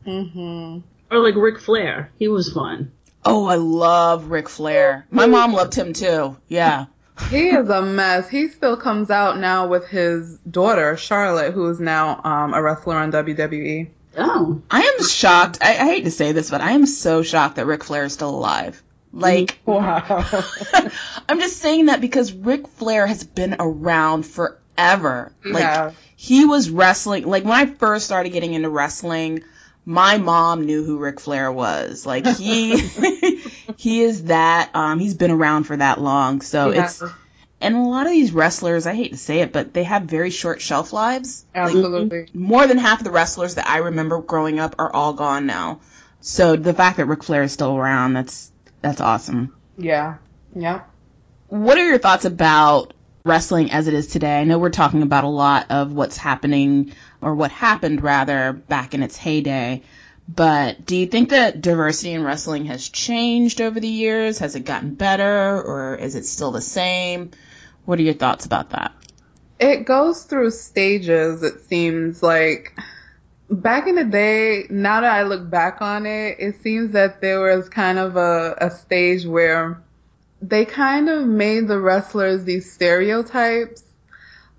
[0.06, 0.84] Mhm.
[1.10, 2.12] Or like Ric Flair.
[2.20, 2.92] He was fun.
[3.26, 5.08] Oh, I love Ric Flair.
[5.10, 6.38] My mom loved him too.
[6.48, 6.86] Yeah.
[7.32, 8.30] He is a mess.
[8.30, 12.96] He still comes out now with his daughter Charlotte, who is now um, a wrestler
[12.96, 13.88] on WWE.
[14.20, 14.62] Oh.
[14.70, 15.58] I am shocked.
[15.62, 18.14] I, I hate to say this, but I am so shocked that Ric Flair is
[18.14, 18.84] still alive.
[19.18, 20.26] Like, wow.
[21.30, 25.34] I'm just saying that because Ric Flair has been around forever.
[25.44, 25.92] Like, Yeah.
[26.16, 27.26] he was wrestling.
[27.26, 29.44] Like, when I first started getting into wrestling,
[29.86, 32.06] my mom knew who Ric Flair was.
[32.06, 32.78] Like, he,
[33.78, 36.42] he is that, um, he's been around for that long.
[36.42, 36.86] So Yeah.
[36.86, 37.02] it's,
[37.60, 40.30] and a lot of these wrestlers, I hate to say it, but they have very
[40.30, 41.44] short shelf lives.
[41.56, 42.28] Like, Absolutely.
[42.34, 45.80] more than half of the wrestlers that I remember growing up are all gone now.
[46.22, 48.52] So the fact that Ric Flair is still around, that's
[48.88, 49.54] that's awesome.
[49.78, 50.16] Yeah.
[50.56, 50.84] Yeah.
[51.50, 52.94] What are your thoughts about
[53.26, 54.40] wrestling as it is today?
[54.40, 58.94] I know we're talking about a lot of what's happening or what happened rather back
[58.94, 59.84] in its heyday.
[60.30, 64.40] But do you think that diversity in wrestling has changed over the years?
[64.40, 67.32] Has it gotten better or is it still the same?
[67.84, 68.94] What are your thoughts about that?
[69.60, 72.78] It goes through stages, it seems like.
[73.50, 77.40] Back in the day, now that I look back on it, it seems that there
[77.40, 79.82] was kind of a, a stage where
[80.42, 83.84] they kind of made the wrestlers these stereotypes,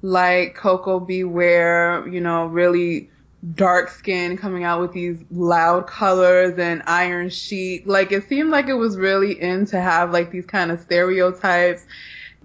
[0.00, 1.24] like Koko B.
[1.24, 3.10] Ware, you know, really
[3.54, 7.84] dark skin coming out with these loud colors and Iron Sheik.
[7.86, 11.84] Like it seemed like it was really in to have like these kind of stereotypes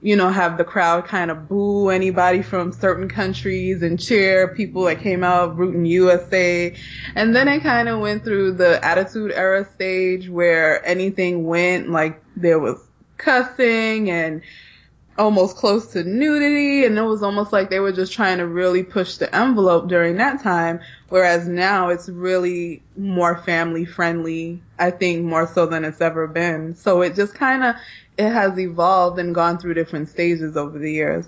[0.03, 4.83] you know, have the crowd kind of boo anybody from certain countries and cheer people
[4.83, 6.75] that came out rooting USA.
[7.15, 12.21] And then it kind of went through the attitude era stage where anything went, like
[12.35, 12.85] there was
[13.17, 14.41] cussing and
[15.17, 16.83] almost close to nudity.
[16.83, 20.17] And it was almost like they were just trying to really push the envelope during
[20.17, 20.81] that time.
[21.07, 26.75] Whereas now it's really more family friendly i think more so than it's ever been.
[26.75, 27.75] So it just kind of
[28.17, 31.27] it has evolved and gone through different stages over the years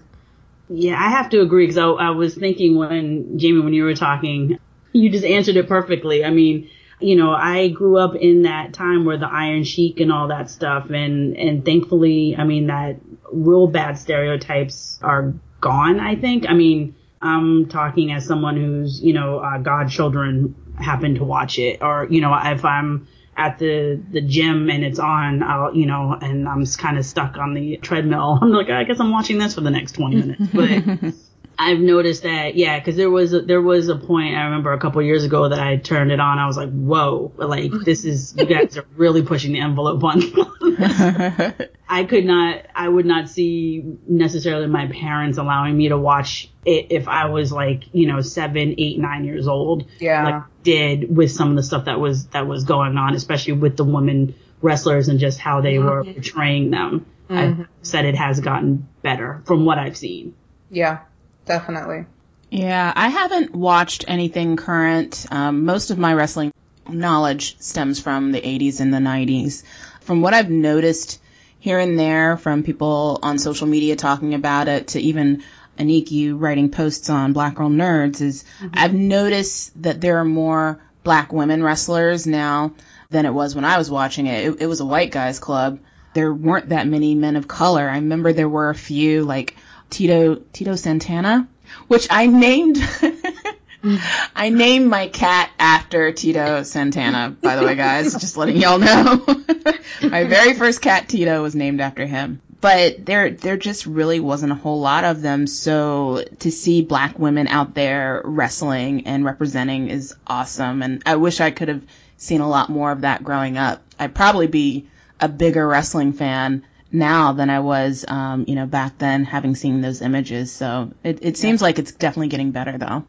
[0.69, 3.95] Yeah, I have to agree because I, I was thinking when Jamie, when you were
[3.95, 4.57] talking,
[4.93, 6.25] you just answered it perfectly.
[6.25, 10.11] I mean, you know, I grew up in that time where the Iron Sheik and
[10.11, 12.97] all that stuff, and and thankfully, I mean, that
[13.31, 15.99] real bad stereotypes are gone.
[15.99, 16.45] I think.
[16.49, 21.81] I mean, I'm talking as someone who's you know uh, godchildren happen to watch it,
[21.81, 23.07] or you know, if I'm
[23.37, 27.37] at the the gym and it's on, I'll you know, and I'm kind of stuck
[27.37, 28.39] on the treadmill.
[28.41, 31.13] I'm like, I guess I'm watching this for the next 20 minutes, but.
[31.57, 34.77] I've noticed that, yeah, because there was a, there was a point I remember a
[34.77, 36.37] couple years ago that I turned it on.
[36.37, 40.21] I was like, whoa, like this is you guys are really pushing the envelope on.
[41.87, 46.87] I could not, I would not see necessarily my parents allowing me to watch it
[46.89, 49.85] if I was like, you know, seven, eight, nine years old.
[49.99, 50.23] Yeah.
[50.23, 53.77] Like did with some of the stuff that was that was going on, especially with
[53.77, 57.05] the women wrestlers and just how they were portraying them.
[57.29, 57.61] Mhm.
[57.61, 60.33] I said it has gotten better from what I've seen.
[60.71, 60.99] yeah
[61.45, 62.05] definitely
[62.49, 65.25] Yeah, I haven't watched anything current.
[65.29, 66.51] Um, most of my wrestling
[66.89, 69.63] knowledge stems from the 80s and the 90s.
[70.01, 71.19] From what I've noticed
[71.65, 75.43] here and there from people on social media talking about it to even
[75.79, 78.75] Anik, you writing posts on Black Girl Nerds is mm-hmm.
[78.75, 82.75] I've noticed that there are more black women wrestlers now
[83.09, 84.45] than it was when I was watching it.
[84.45, 85.79] It, it was a white guys club.
[86.13, 87.89] There weren't that many men of color.
[87.89, 89.55] I remember there were a few like
[89.89, 91.47] Tito Tito Santana,
[91.87, 92.77] which I named
[94.35, 98.13] I named my cat after Tito Santana, by the way, guys.
[98.19, 99.25] Just letting y'all know.
[100.01, 102.41] my very first cat, Tito, was named after him.
[102.61, 105.45] But there, there just really wasn't a whole lot of them.
[105.45, 110.81] So to see black women out there wrestling and representing is awesome.
[110.81, 111.83] And I wish I could have
[112.17, 113.83] seen a lot more of that growing up.
[113.99, 114.87] I'd probably be
[115.19, 119.81] a bigger wrestling fan now than I was, um, you know, back then having seen
[119.81, 120.51] those images.
[120.51, 123.05] So it, it seems like it's definitely getting better though.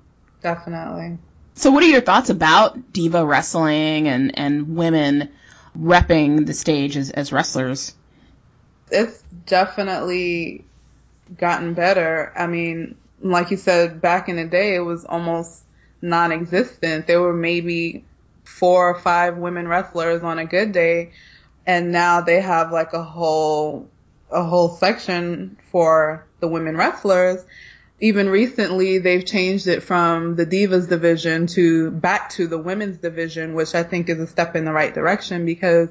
[0.55, 1.19] Definitely
[1.55, 5.31] So what are your thoughts about diva wrestling and, and women
[5.79, 7.95] repping the stage as, as wrestlers?
[8.91, 10.65] it's definitely
[11.39, 12.33] gotten better.
[12.37, 15.65] I mean, like you said, back in the day, it was almost
[16.03, 17.07] non-existent.
[17.07, 18.05] There were maybe
[18.45, 21.13] four or five women wrestlers on a good day,
[21.67, 23.89] and now they have like a whole
[24.31, 27.45] a whole section for the women wrestlers.
[27.99, 33.55] Even recently, they've changed it from the divas division to back to the women's division,
[33.55, 35.89] which I think is a step in the right direction because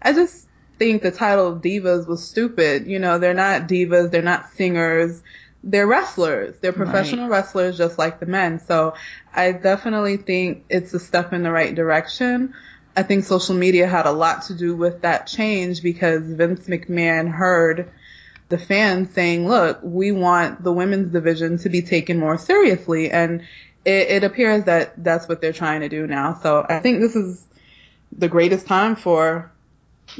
[0.00, 0.48] I just
[0.78, 2.86] think the title of divas was stupid.
[2.86, 5.22] You know, they're not divas, they're not singers,
[5.62, 6.56] they're wrestlers.
[6.58, 8.58] They're professional wrestlers just like the men.
[8.58, 8.94] So
[9.32, 12.54] I definitely think it's a step in the right direction.
[12.96, 17.30] I think social media had a lot to do with that change because Vince McMahon
[17.30, 17.90] heard
[18.52, 23.10] the fans saying, look, we want the women's division to be taken more seriously.
[23.10, 23.40] And
[23.82, 26.38] it, it appears that that's what they're trying to do now.
[26.42, 27.42] So I think this is
[28.16, 29.50] the greatest time for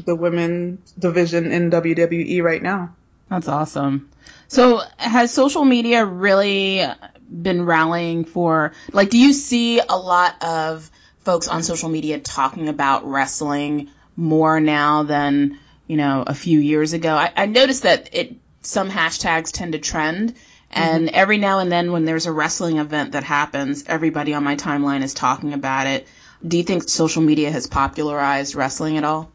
[0.02, 2.94] the women's division in WWE right now.
[3.28, 4.08] That's awesome.
[4.48, 6.82] So has social media really
[7.30, 10.90] been rallying for, like, do you see a lot of
[11.20, 16.92] folks on social media talking about wrestling more now than, you know, a few years
[16.92, 17.14] ago?
[17.14, 20.34] I, I noticed that it, some hashtags tend to trend.
[20.70, 21.14] And mm-hmm.
[21.14, 25.02] every now and then when there's a wrestling event that happens, everybody on my timeline
[25.02, 26.08] is talking about it.
[26.46, 29.30] Do you think social media has popularized wrestling at all?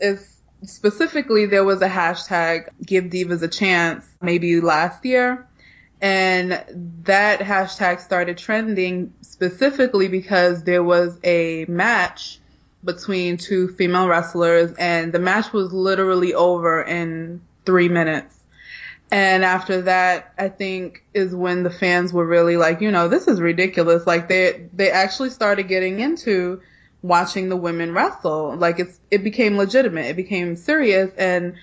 [0.00, 0.26] If
[0.64, 5.46] specifically there was a hashtag give divas a chance maybe last year
[6.00, 6.64] and
[7.04, 12.40] that hashtag started trending specifically because there was a match
[12.84, 18.38] between two female wrestlers and the match was literally over in three minutes
[19.10, 23.26] and after that, I think is when the fans were really like, you know, this
[23.26, 24.06] is ridiculous.
[24.06, 26.60] Like they, they actually started getting into
[27.00, 28.54] watching the women wrestle.
[28.56, 30.06] Like it's, it became legitimate.
[30.06, 31.54] It became serious and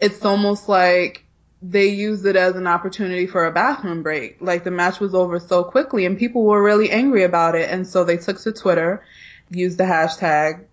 [0.00, 1.24] it's almost like
[1.62, 4.38] they used it as an opportunity for a bathroom break.
[4.40, 7.70] Like the match was over so quickly and people were really angry about it.
[7.70, 9.04] And so they took to Twitter,
[9.50, 10.64] used the hashtag,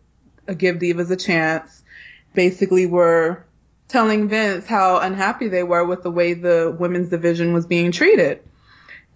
[0.58, 1.84] give divas a chance,
[2.34, 3.46] basically were
[3.88, 8.42] telling Vince how unhappy they were with the way the women's division was being treated.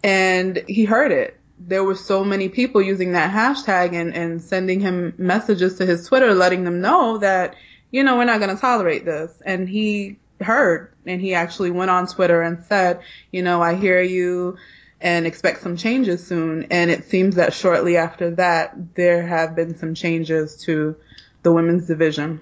[0.04, 1.38] And he heard it.
[1.60, 6.08] There were so many people using that hashtag and, and sending him messages to his
[6.08, 7.56] Twitter letting them know that,
[7.92, 9.32] you know, we're not going to tolerate this.
[9.46, 13.02] And he heard and he actually went on Twitter and said,
[13.32, 14.58] you know, I hear you
[15.02, 16.68] and expect some changes soon.
[16.70, 20.96] And it seems that shortly after that, there have been some changes to
[21.42, 22.40] the women's division.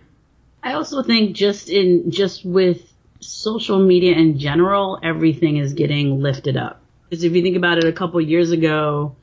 [0.61, 2.81] I also think just in just with
[3.21, 6.81] social media in general, everything is getting lifted up.
[7.09, 9.15] Because if you think about it, a couple years ago,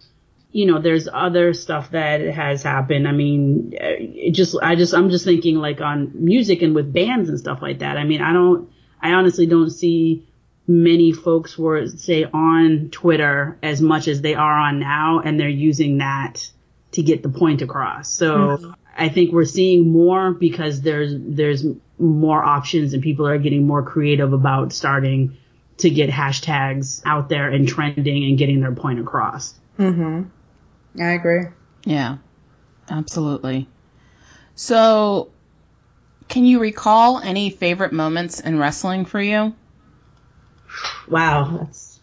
[0.50, 3.06] you know, there's other stuff that has happened.
[3.06, 7.28] I mean, it just I just I'm just thinking like on music and with bands
[7.28, 7.98] and stuff like that.
[7.98, 10.26] I mean, I don't I honestly don't see
[10.66, 15.48] many folks were say on Twitter as much as they are on now, and they're
[15.48, 16.50] using that
[16.92, 18.10] to get the point across.
[18.10, 18.36] So.
[18.36, 18.70] Mm-hmm.
[18.98, 21.66] I think we're seeing more because there's there's
[21.98, 25.36] more options and people are getting more creative about starting
[25.78, 29.54] to get hashtags out there and trending and getting their point across.
[29.78, 30.30] Mhm.
[30.98, 31.44] I agree.
[31.84, 32.16] Yeah.
[32.88, 33.68] Absolutely.
[34.54, 35.28] So,
[36.28, 39.54] can you recall any favorite moments in wrestling for you?
[41.08, 42.00] Wow, that's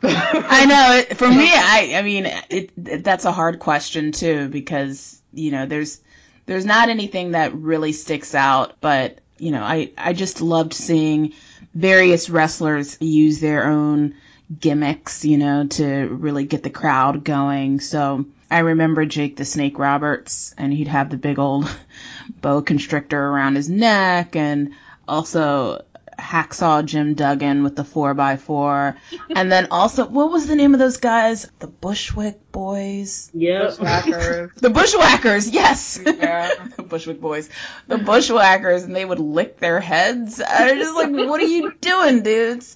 [0.02, 1.16] I know.
[1.16, 5.66] For me, I I mean, it, it, that's a hard question too because you know
[5.66, 6.00] there's
[6.46, 11.32] there's not anything that really sticks out, but you know, I I just loved seeing
[11.74, 14.14] various wrestlers use their own
[14.60, 17.80] gimmicks, you know, to really get the crowd going.
[17.80, 21.68] So I remember Jake the Snake Roberts, and he'd have the big old
[22.40, 24.74] boa constrictor around his neck, and
[25.08, 25.82] also
[26.18, 28.96] Hacksaw Jim Duggan with the 4x4.
[29.30, 31.48] and then also, what was the name of those guys?
[31.60, 33.30] The Bushwick Boys?
[33.32, 33.64] Yeah.
[33.66, 34.50] Bushwhackers.
[34.56, 36.00] the Bushwhackers, yes.
[36.04, 36.52] Yeah.
[36.76, 37.48] the Bushwick Boys.
[37.86, 40.40] The Bushwhackers, and they would lick their heads.
[40.40, 42.74] I was just like, what are you doing, dudes?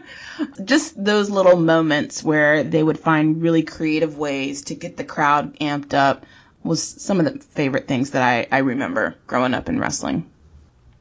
[0.64, 5.58] just those little moments where they would find really creative ways to get the crowd
[5.58, 6.26] amped up
[6.62, 10.30] was some of the favorite things that I, I remember growing up in wrestling.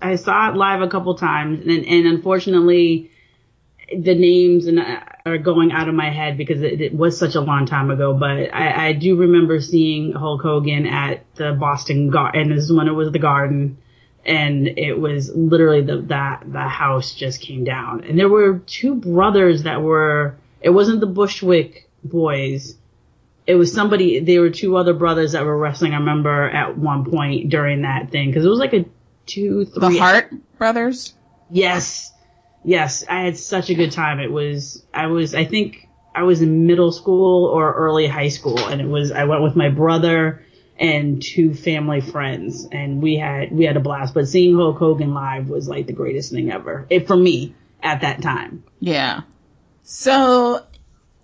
[0.03, 3.11] I saw it live a couple times, and, and unfortunately,
[3.89, 7.35] the names and uh, are going out of my head because it, it was such
[7.35, 8.13] a long time ago.
[8.13, 12.73] But I, I, do remember seeing Hulk Hogan at the Boston Garden, and this is
[12.73, 13.77] when it was the Garden,
[14.25, 18.95] and it was literally the that the house just came down, and there were two
[18.95, 20.35] brothers that were.
[20.61, 22.77] It wasn't the Bushwick boys.
[23.45, 24.19] It was somebody.
[24.19, 25.93] There were two other brothers that were wrestling.
[25.93, 28.85] I remember at one point during that thing because it was like a
[29.25, 29.79] two, three.
[29.79, 31.13] The Hart brothers?
[31.49, 32.11] Yes.
[32.63, 33.05] Yes.
[33.07, 34.19] I had such a good time.
[34.19, 38.59] It was, I was, I think I was in middle school or early high school
[38.59, 40.43] and it was, I went with my brother
[40.77, 45.13] and two family friends and we had, we had a blast, but seeing Hulk Hogan
[45.13, 46.85] live was like the greatest thing ever.
[46.89, 48.63] It for me at that time.
[48.79, 49.21] Yeah.
[49.83, 50.65] So,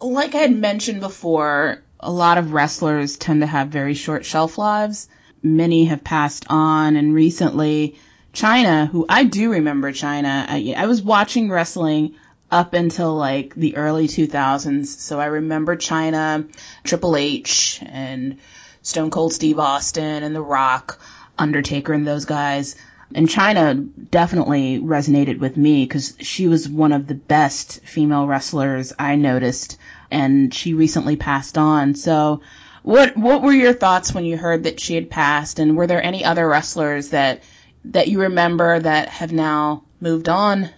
[0.01, 4.57] like I had mentioned before, a lot of wrestlers tend to have very short shelf
[4.57, 5.09] lives
[5.41, 7.95] many have passed on, and recently
[8.33, 10.45] Chyna, who I do remember Chyna.
[10.47, 12.15] I, I was watching wrestling
[12.51, 16.47] up until like the early 2000s, so I remember Chyna,
[16.83, 18.37] Triple H, and
[18.81, 20.99] Stone Cold Steve Austin, and The Rock,
[21.37, 22.75] Undertaker, and those guys.
[23.13, 28.93] And Chyna definitely resonated with me because she was one of the best female wrestlers
[28.97, 29.77] I noticed,
[30.11, 31.95] and she recently passed on.
[31.95, 32.41] So
[32.89, 36.01] what what were your thoughts when you heard that she had passed, and were there
[36.01, 37.43] any other wrestlers that
[37.85, 40.71] that you remember that have now moved on?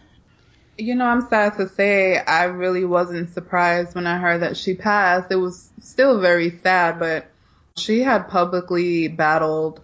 [0.78, 4.74] You know, I'm sad to say I really wasn't surprised when I heard that she
[4.74, 5.32] passed.
[5.32, 7.28] It was still very sad, but
[7.78, 9.80] she had publicly battled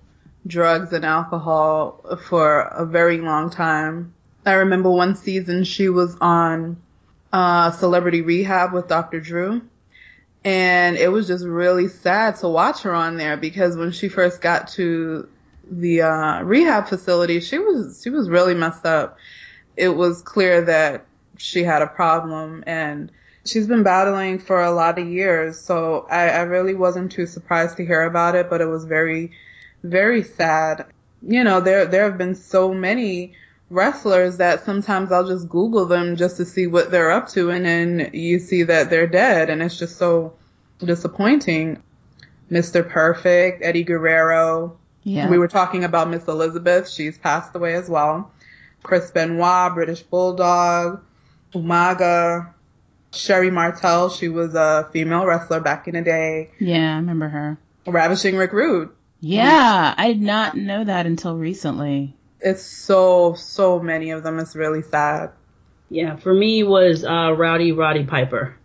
[0.45, 4.13] drugs and alcohol for a very long time.
[4.45, 6.75] I remember one season she was on
[7.31, 9.21] uh, Celebrity Rehab with Dr.
[9.21, 9.61] Drew.
[10.43, 14.41] And it was just really sad to watch her on there because when she first
[14.41, 15.27] got to
[15.69, 19.18] the uh, rehab facility, she was she was really messed up.
[19.76, 21.05] It was clear that
[21.38, 23.11] she had a problem and
[23.45, 25.59] she's been battling for a lot of years.
[25.59, 29.31] So I, I really wasn't too surprised to hear about it, but it was very,
[29.84, 30.85] very sad.
[31.22, 33.34] You know, there there have been so many
[33.69, 37.65] wrestlers that sometimes I'll just Google them just to see what they're up to, and
[37.65, 40.34] then you see that they're dead, and it's just so
[40.80, 41.81] disappointing.
[42.52, 42.88] Mr.
[42.88, 44.77] Perfect, Eddie Guerrero.
[45.03, 45.30] Yeah.
[45.30, 46.89] We were talking about Miss Elizabeth.
[46.89, 48.31] She's passed away as well.
[48.84, 51.02] Chris Benoit, British Bulldog,
[51.53, 52.53] Umaga,
[53.11, 54.10] Sherri Martel.
[54.10, 56.52] She was a female wrestler back in the day.
[56.60, 57.57] Yeah, I remember her.
[57.85, 58.89] Ravishing Rick Rude.
[59.19, 62.15] Yeah, I did not know that until recently.
[62.39, 64.39] It's so, so many of them.
[64.39, 65.31] It's really sad.
[65.89, 68.55] Yeah, for me was uh, Rowdy Roddy Piper.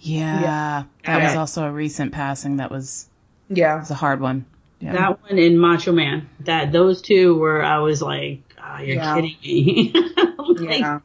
[0.00, 0.82] Yeah, yeah.
[1.04, 2.56] that was also a recent passing.
[2.56, 3.08] That was
[3.48, 4.46] yeah, was a hard one.
[4.80, 4.92] Yeah.
[4.92, 6.28] That one and Macho Man.
[6.40, 9.14] That those two were I was like, oh, you're Yeah.
[9.14, 9.92] kidding me.
[10.38, 11.00] like, Yeah.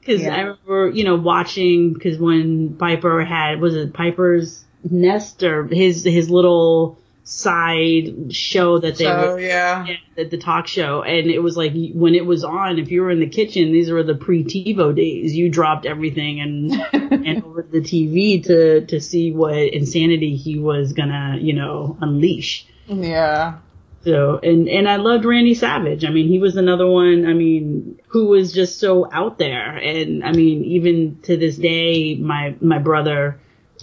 [0.00, 0.34] Because Yeah.
[0.34, 6.04] I remember, you know, watching because when Piper had was it Piper's Nest or his
[6.04, 6.98] his little
[7.28, 9.86] side show that they So, were yeah.
[10.16, 13.10] the, the talk show, and it was like when it was on, if you were
[13.10, 15.36] in the kitchen, these were the pre TiVo days.
[15.36, 16.72] You dropped everything and
[17.26, 22.66] and over the TV to to see what insanity he was gonna, you know, unleash.
[22.86, 23.58] Yeah.
[24.04, 26.06] So and and I loved Randy Savage.
[26.06, 27.26] I mean, he was another one.
[27.26, 29.76] I mean, who was just so out there.
[29.76, 33.38] And I mean, even to this day, my my brother,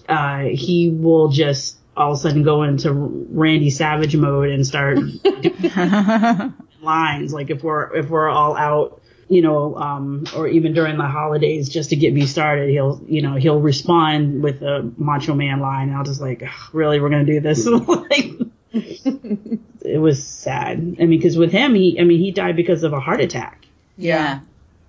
[0.10, 4.98] uh, he will just all of a sudden go into Randy Savage mode and start
[4.98, 7.34] doing lines.
[7.34, 9.02] Like if we're if we're all out.
[9.28, 13.24] You know, um, or even during the holidays, just to get me started, he'll, you
[13.24, 16.44] know, he'll respond with a Macho Man line, and I'll just like,
[16.74, 17.66] really, we're gonna do this?
[17.68, 18.30] like,
[18.72, 20.78] it was sad.
[20.78, 23.66] I mean, because with him, he, I mean, he died because of a heart attack.
[23.98, 24.42] Yeah.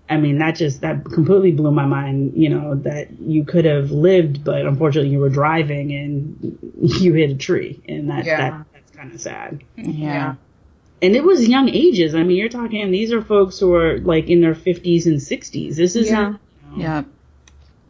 [0.09, 2.35] I mean, that just that completely blew my mind.
[2.37, 6.59] You know that you could have lived, but unfortunately, you were driving and
[7.01, 8.37] you hit a tree, and that, Yeah.
[8.37, 9.63] that that's kind of sad.
[9.77, 10.37] Yeah.
[11.03, 12.15] And it was young ages.
[12.15, 15.77] I mean, you're talking these are folks who are like in their 50s and 60s.
[15.77, 16.35] This is Yeah.
[16.77, 17.03] Yeah.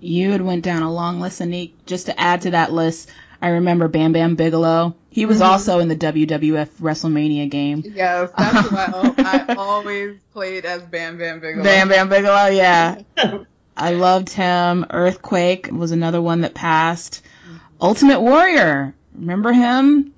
[0.01, 3.11] You had went down a long list, and Just to add to that list,
[3.41, 4.95] I remember Bam Bam Bigelow.
[5.11, 5.47] He was Mhm.
[5.47, 7.83] also in the WWF WrestleMania game.
[7.87, 11.63] Yes, that's why I, I always played as Bam Bam Bigelow.
[11.65, 12.99] Bam Bam Bigelow, yeah.
[13.77, 14.87] I loved him.
[14.91, 17.23] Earthquake was another one that passed.
[17.81, 20.13] Ultimate Warrior, remember him?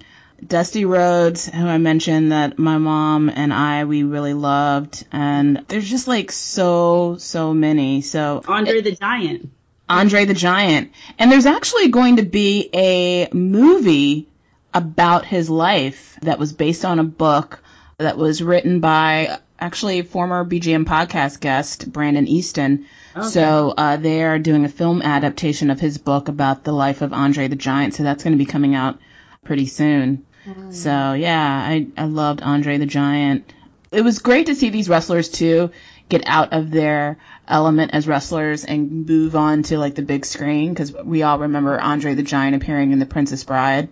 [0.47, 5.91] Dusty Rhodes, who I mentioned that my mom and I we really loved, and there's
[5.91, 8.03] just like so so many.
[8.03, 9.51] So Andre the Giant.
[9.89, 10.93] Andre the Giant.
[11.19, 14.29] And there's actually going to be a movie
[14.75, 17.61] about his life that was based on a book
[17.99, 22.87] that was written by actually former BGM podcast guest Brandon Easton.
[23.17, 23.27] Okay.
[23.27, 27.13] So uh, they are doing a film adaptation of his book about the life of
[27.13, 27.95] Andre the Giant.
[27.95, 28.99] So that's going to be coming out
[29.45, 30.25] pretty soon.
[30.71, 33.53] So yeah, I, I loved Andre the Giant.
[33.91, 35.71] It was great to see these wrestlers too
[36.09, 37.19] get out of their
[37.49, 41.81] element as wrestlers and move on to like the big screen because we all remember
[41.81, 43.89] Andre the Giant appearing in The Princess Bride.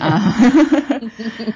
[0.00, 1.00] Uh,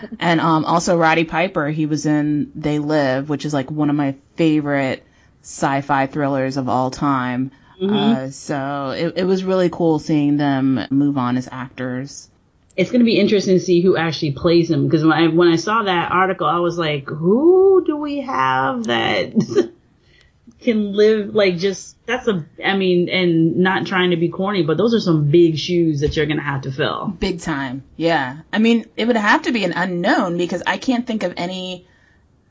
[0.21, 3.97] and um, also Roddy Piper, he was in They Live, which is like one of
[3.97, 5.05] my favorite
[5.43, 7.53] sci-fi thrillers of all time.
[7.81, 7.93] Mhm.
[7.95, 12.29] Uh, so it, it was really cool seeing them move on as actors.
[12.77, 15.47] it's going to be interesting to see who actually plays him because when I when
[15.49, 19.71] I saw that article, I was like, who do we have that
[20.61, 24.77] can live like just that's a I mean, and not trying to be corny, but
[24.77, 27.09] those are some big shoes that you're going to have to fill.
[27.19, 27.85] Big time.
[27.97, 28.41] Yeah.
[28.53, 31.87] I mean, it would have to be an unknown because I can't think of any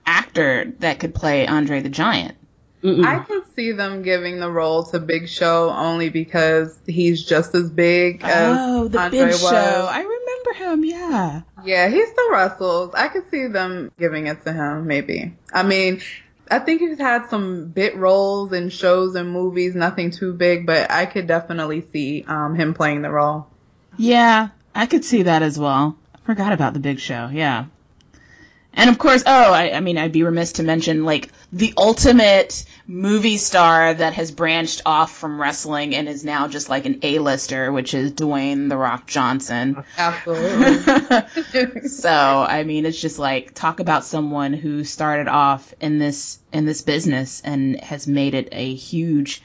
[0.05, 2.35] actor that could play Andre the Giant.
[2.83, 7.69] I can see them giving the role to Big Show only because he's just as
[7.69, 9.41] big oh, as Oh, the Andre Big was.
[9.41, 9.89] Show.
[9.91, 10.85] I remember him.
[10.85, 11.41] Yeah.
[11.65, 12.93] Yeah, he still wrestles.
[12.93, 15.35] I could see them giving it to him, maybe.
[15.51, 16.01] I mean,
[16.49, 20.89] I think he's had some bit roles in shows and movies, nothing too big, but
[20.91, 23.47] I could definitely see um, him playing the role.
[23.97, 25.97] Yeah, I could see that as well.
[26.23, 27.29] Forgot about the Big Show.
[27.31, 27.65] Yeah.
[28.77, 32.63] And of course, oh, I, I mean, I'd be remiss to mention like the ultimate
[32.85, 37.71] movie star that has branched off from wrestling and is now just like an A-lister,
[37.71, 39.83] which is Dwayne the Rock Johnson.
[39.97, 41.87] Absolutely.
[41.89, 46.67] so, I mean, it's just like talk about someone who started off in this in
[46.67, 49.41] this business and has made it a huge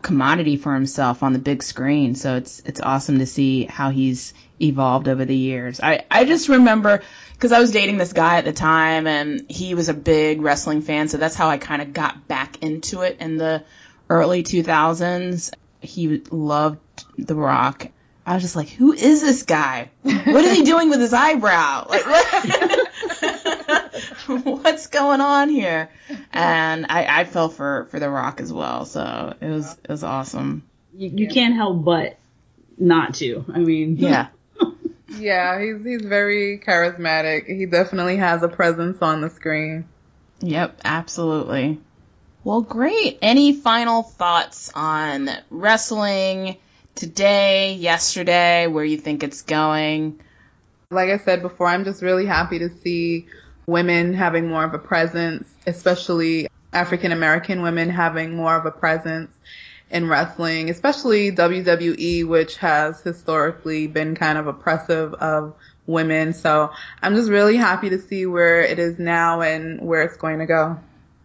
[0.00, 2.14] commodity for himself on the big screen.
[2.14, 5.80] So it's it's awesome to see how he's evolved over the years.
[5.80, 7.02] I I just remember
[7.32, 10.82] because I was dating this guy at the time and he was a big wrestling
[10.82, 13.64] fan, so that's how I kind of got back into it in the
[14.08, 15.52] early 2000s.
[15.80, 16.78] He loved
[17.18, 17.88] The Rock.
[18.24, 19.90] I was just like, who is this guy?
[20.02, 21.86] What is he doing with his eyebrow?
[21.88, 22.86] Like, what?
[24.44, 25.90] what's going on here?
[26.32, 30.02] And I, I fell for, for The Rock as well, so it was it was
[30.02, 30.64] awesome.
[30.92, 32.18] You, you can't help but
[32.78, 33.44] not to.
[33.52, 34.28] I mean, Yeah.
[35.08, 37.46] Yeah, he's he's very charismatic.
[37.46, 39.86] He definitely has a presence on the screen.
[40.40, 41.80] Yep, absolutely.
[42.44, 43.18] Well, great.
[43.22, 46.56] Any final thoughts on wrestling
[46.94, 50.20] today, yesterday, where you think it's going?
[50.90, 53.26] Like I said before, I'm just really happy to see
[53.66, 59.30] women having more of a presence, especially African American women having more of a presence
[59.90, 65.54] in wrestling, especially WWE, which has historically been kind of oppressive of
[65.86, 66.32] women.
[66.32, 66.70] So
[67.02, 70.46] I'm just really happy to see where it is now and where it's going to
[70.46, 70.78] go.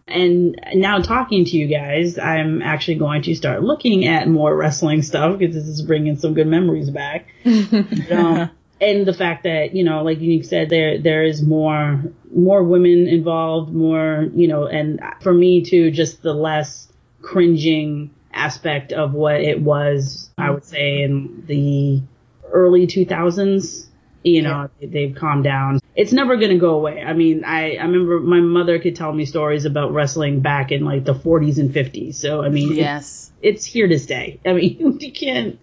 [0.06, 5.02] And now talking to you guys, I'm actually going to start looking at more wrestling
[5.02, 7.28] stuff because this is bringing some good memories back.
[7.44, 12.02] um, and the fact that you know, like you said, there there is more
[12.34, 18.92] more women involved, more you know, and for me too, just the less cringing aspect
[18.92, 20.30] of what it was.
[20.38, 22.02] I would say in the
[22.50, 23.86] early 2000s.
[24.24, 25.80] You know, they've calmed down.
[25.96, 27.02] It's never going to go away.
[27.02, 30.84] I mean, I, I remember my mother could tell me stories about wrestling back in
[30.84, 32.14] like the 40s and 50s.
[32.14, 33.32] So, I mean, Yes.
[33.40, 34.38] it's, it's here to stay.
[34.46, 35.58] I mean, you can't,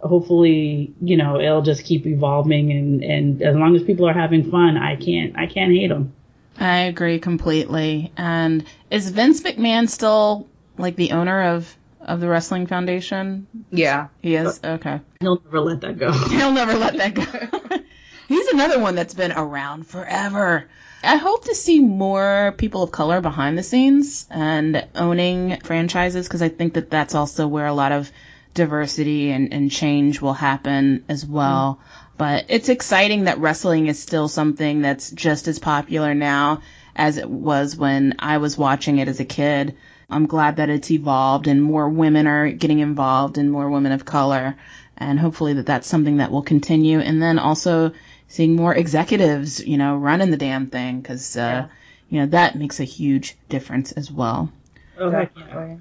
[0.00, 4.50] hopefully, you know, it'll just keep evolving and, and as long as people are having
[4.50, 6.12] fun, I can't, I can't hate them.
[6.58, 8.12] I agree completely.
[8.18, 10.46] And is Vince McMahon still
[10.76, 11.74] like the owner of
[12.04, 13.46] of the Wrestling Foundation?
[13.70, 14.08] Yeah.
[14.22, 14.60] He is?
[14.62, 15.00] Okay.
[15.20, 16.12] He'll never let that go.
[16.28, 17.78] He'll never let that go.
[18.28, 20.68] He's another one that's been around forever.
[21.02, 26.40] I hope to see more people of color behind the scenes and owning franchises because
[26.40, 28.10] I think that that's also where a lot of
[28.54, 31.78] diversity and, and change will happen as well.
[31.80, 32.14] Mm-hmm.
[32.16, 36.62] But it's exciting that wrestling is still something that's just as popular now
[36.96, 39.76] as it was when I was watching it as a kid.
[40.10, 44.04] I'm glad that it's evolved and more women are getting involved and more women of
[44.04, 44.56] color.
[44.96, 47.00] And hopefully that that's something that will continue.
[47.00, 47.92] And then also
[48.28, 51.66] seeing more executives, you know, running the damn thing because, uh,
[52.08, 54.52] you know, that makes a huge difference as well.
[54.98, 55.80] Oh, Definitely.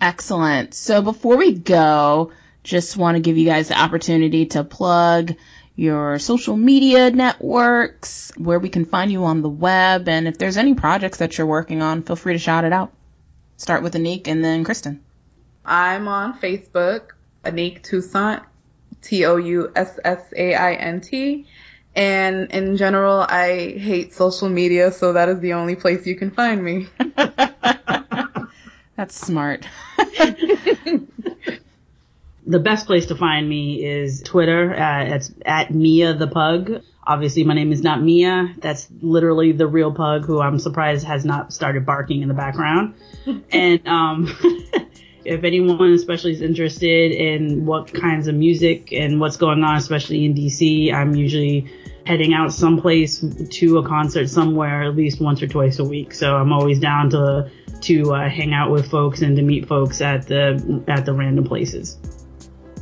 [0.00, 0.74] Excellent.
[0.74, 2.32] So before we go,
[2.64, 5.34] just want to give you guys the opportunity to plug
[5.76, 10.56] your social media networks, where we can find you on the web, and if there's
[10.56, 12.92] any projects that you're working on, feel free to shout it out.
[13.62, 15.00] Start with Anik and then Kristen.
[15.64, 17.10] I'm on Facebook,
[17.44, 18.42] Anik Toussaint,
[19.02, 21.46] T O U S S A I N T.
[21.94, 26.32] And in general, I hate social media, so that is the only place you can
[26.32, 26.88] find me.
[28.96, 29.68] That's smart.
[32.44, 34.74] the best place to find me is Twitter.
[34.74, 36.82] Uh, it's at Mia the Pug.
[37.06, 38.56] Obviously, my name is not Mia.
[38.58, 42.96] That's literally the real pug who I'm surprised has not started barking in the background.
[43.52, 44.28] and um,
[45.24, 50.24] if anyone especially is interested in what kinds of music and what's going on, especially
[50.24, 51.70] in DC, I'm usually
[52.04, 56.14] heading out someplace to a concert somewhere at least once or twice a week.
[56.14, 57.50] So I'm always down to
[57.82, 61.44] to uh, hang out with folks and to meet folks at the at the random
[61.44, 61.98] places.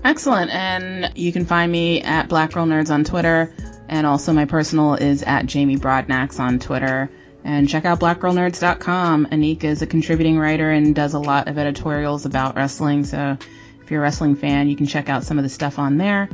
[0.05, 0.51] Excellent.
[0.51, 3.55] And you can find me at Black Girl Nerds on Twitter.
[3.89, 7.11] And also my personal is at Jamie Broadnax on Twitter.
[7.45, 9.27] And check out blackgirlnerds.com.
[9.27, 13.05] Anika is a contributing writer and does a lot of editorials about wrestling.
[13.05, 13.39] So
[13.83, 16.29] if you're a wrestling fan, you can check out some of the stuff on there.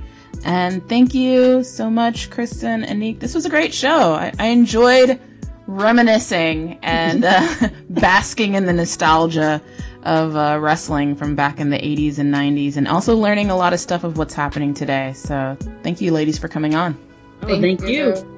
[0.45, 3.21] And thank you so much, Kristen and Anik.
[3.21, 4.15] This was a great show.
[4.15, 5.21] I, I enjoyed
[5.67, 7.49] reminiscing and uh,
[7.91, 9.63] basking in the nostalgia
[10.03, 13.73] of uh, wrestling from back in the 80s and 90s and also learning a lot
[13.73, 15.13] of stuff of what's happening today.
[15.15, 16.97] So thank you ladies for coming on.
[17.43, 18.36] Oh, thank you.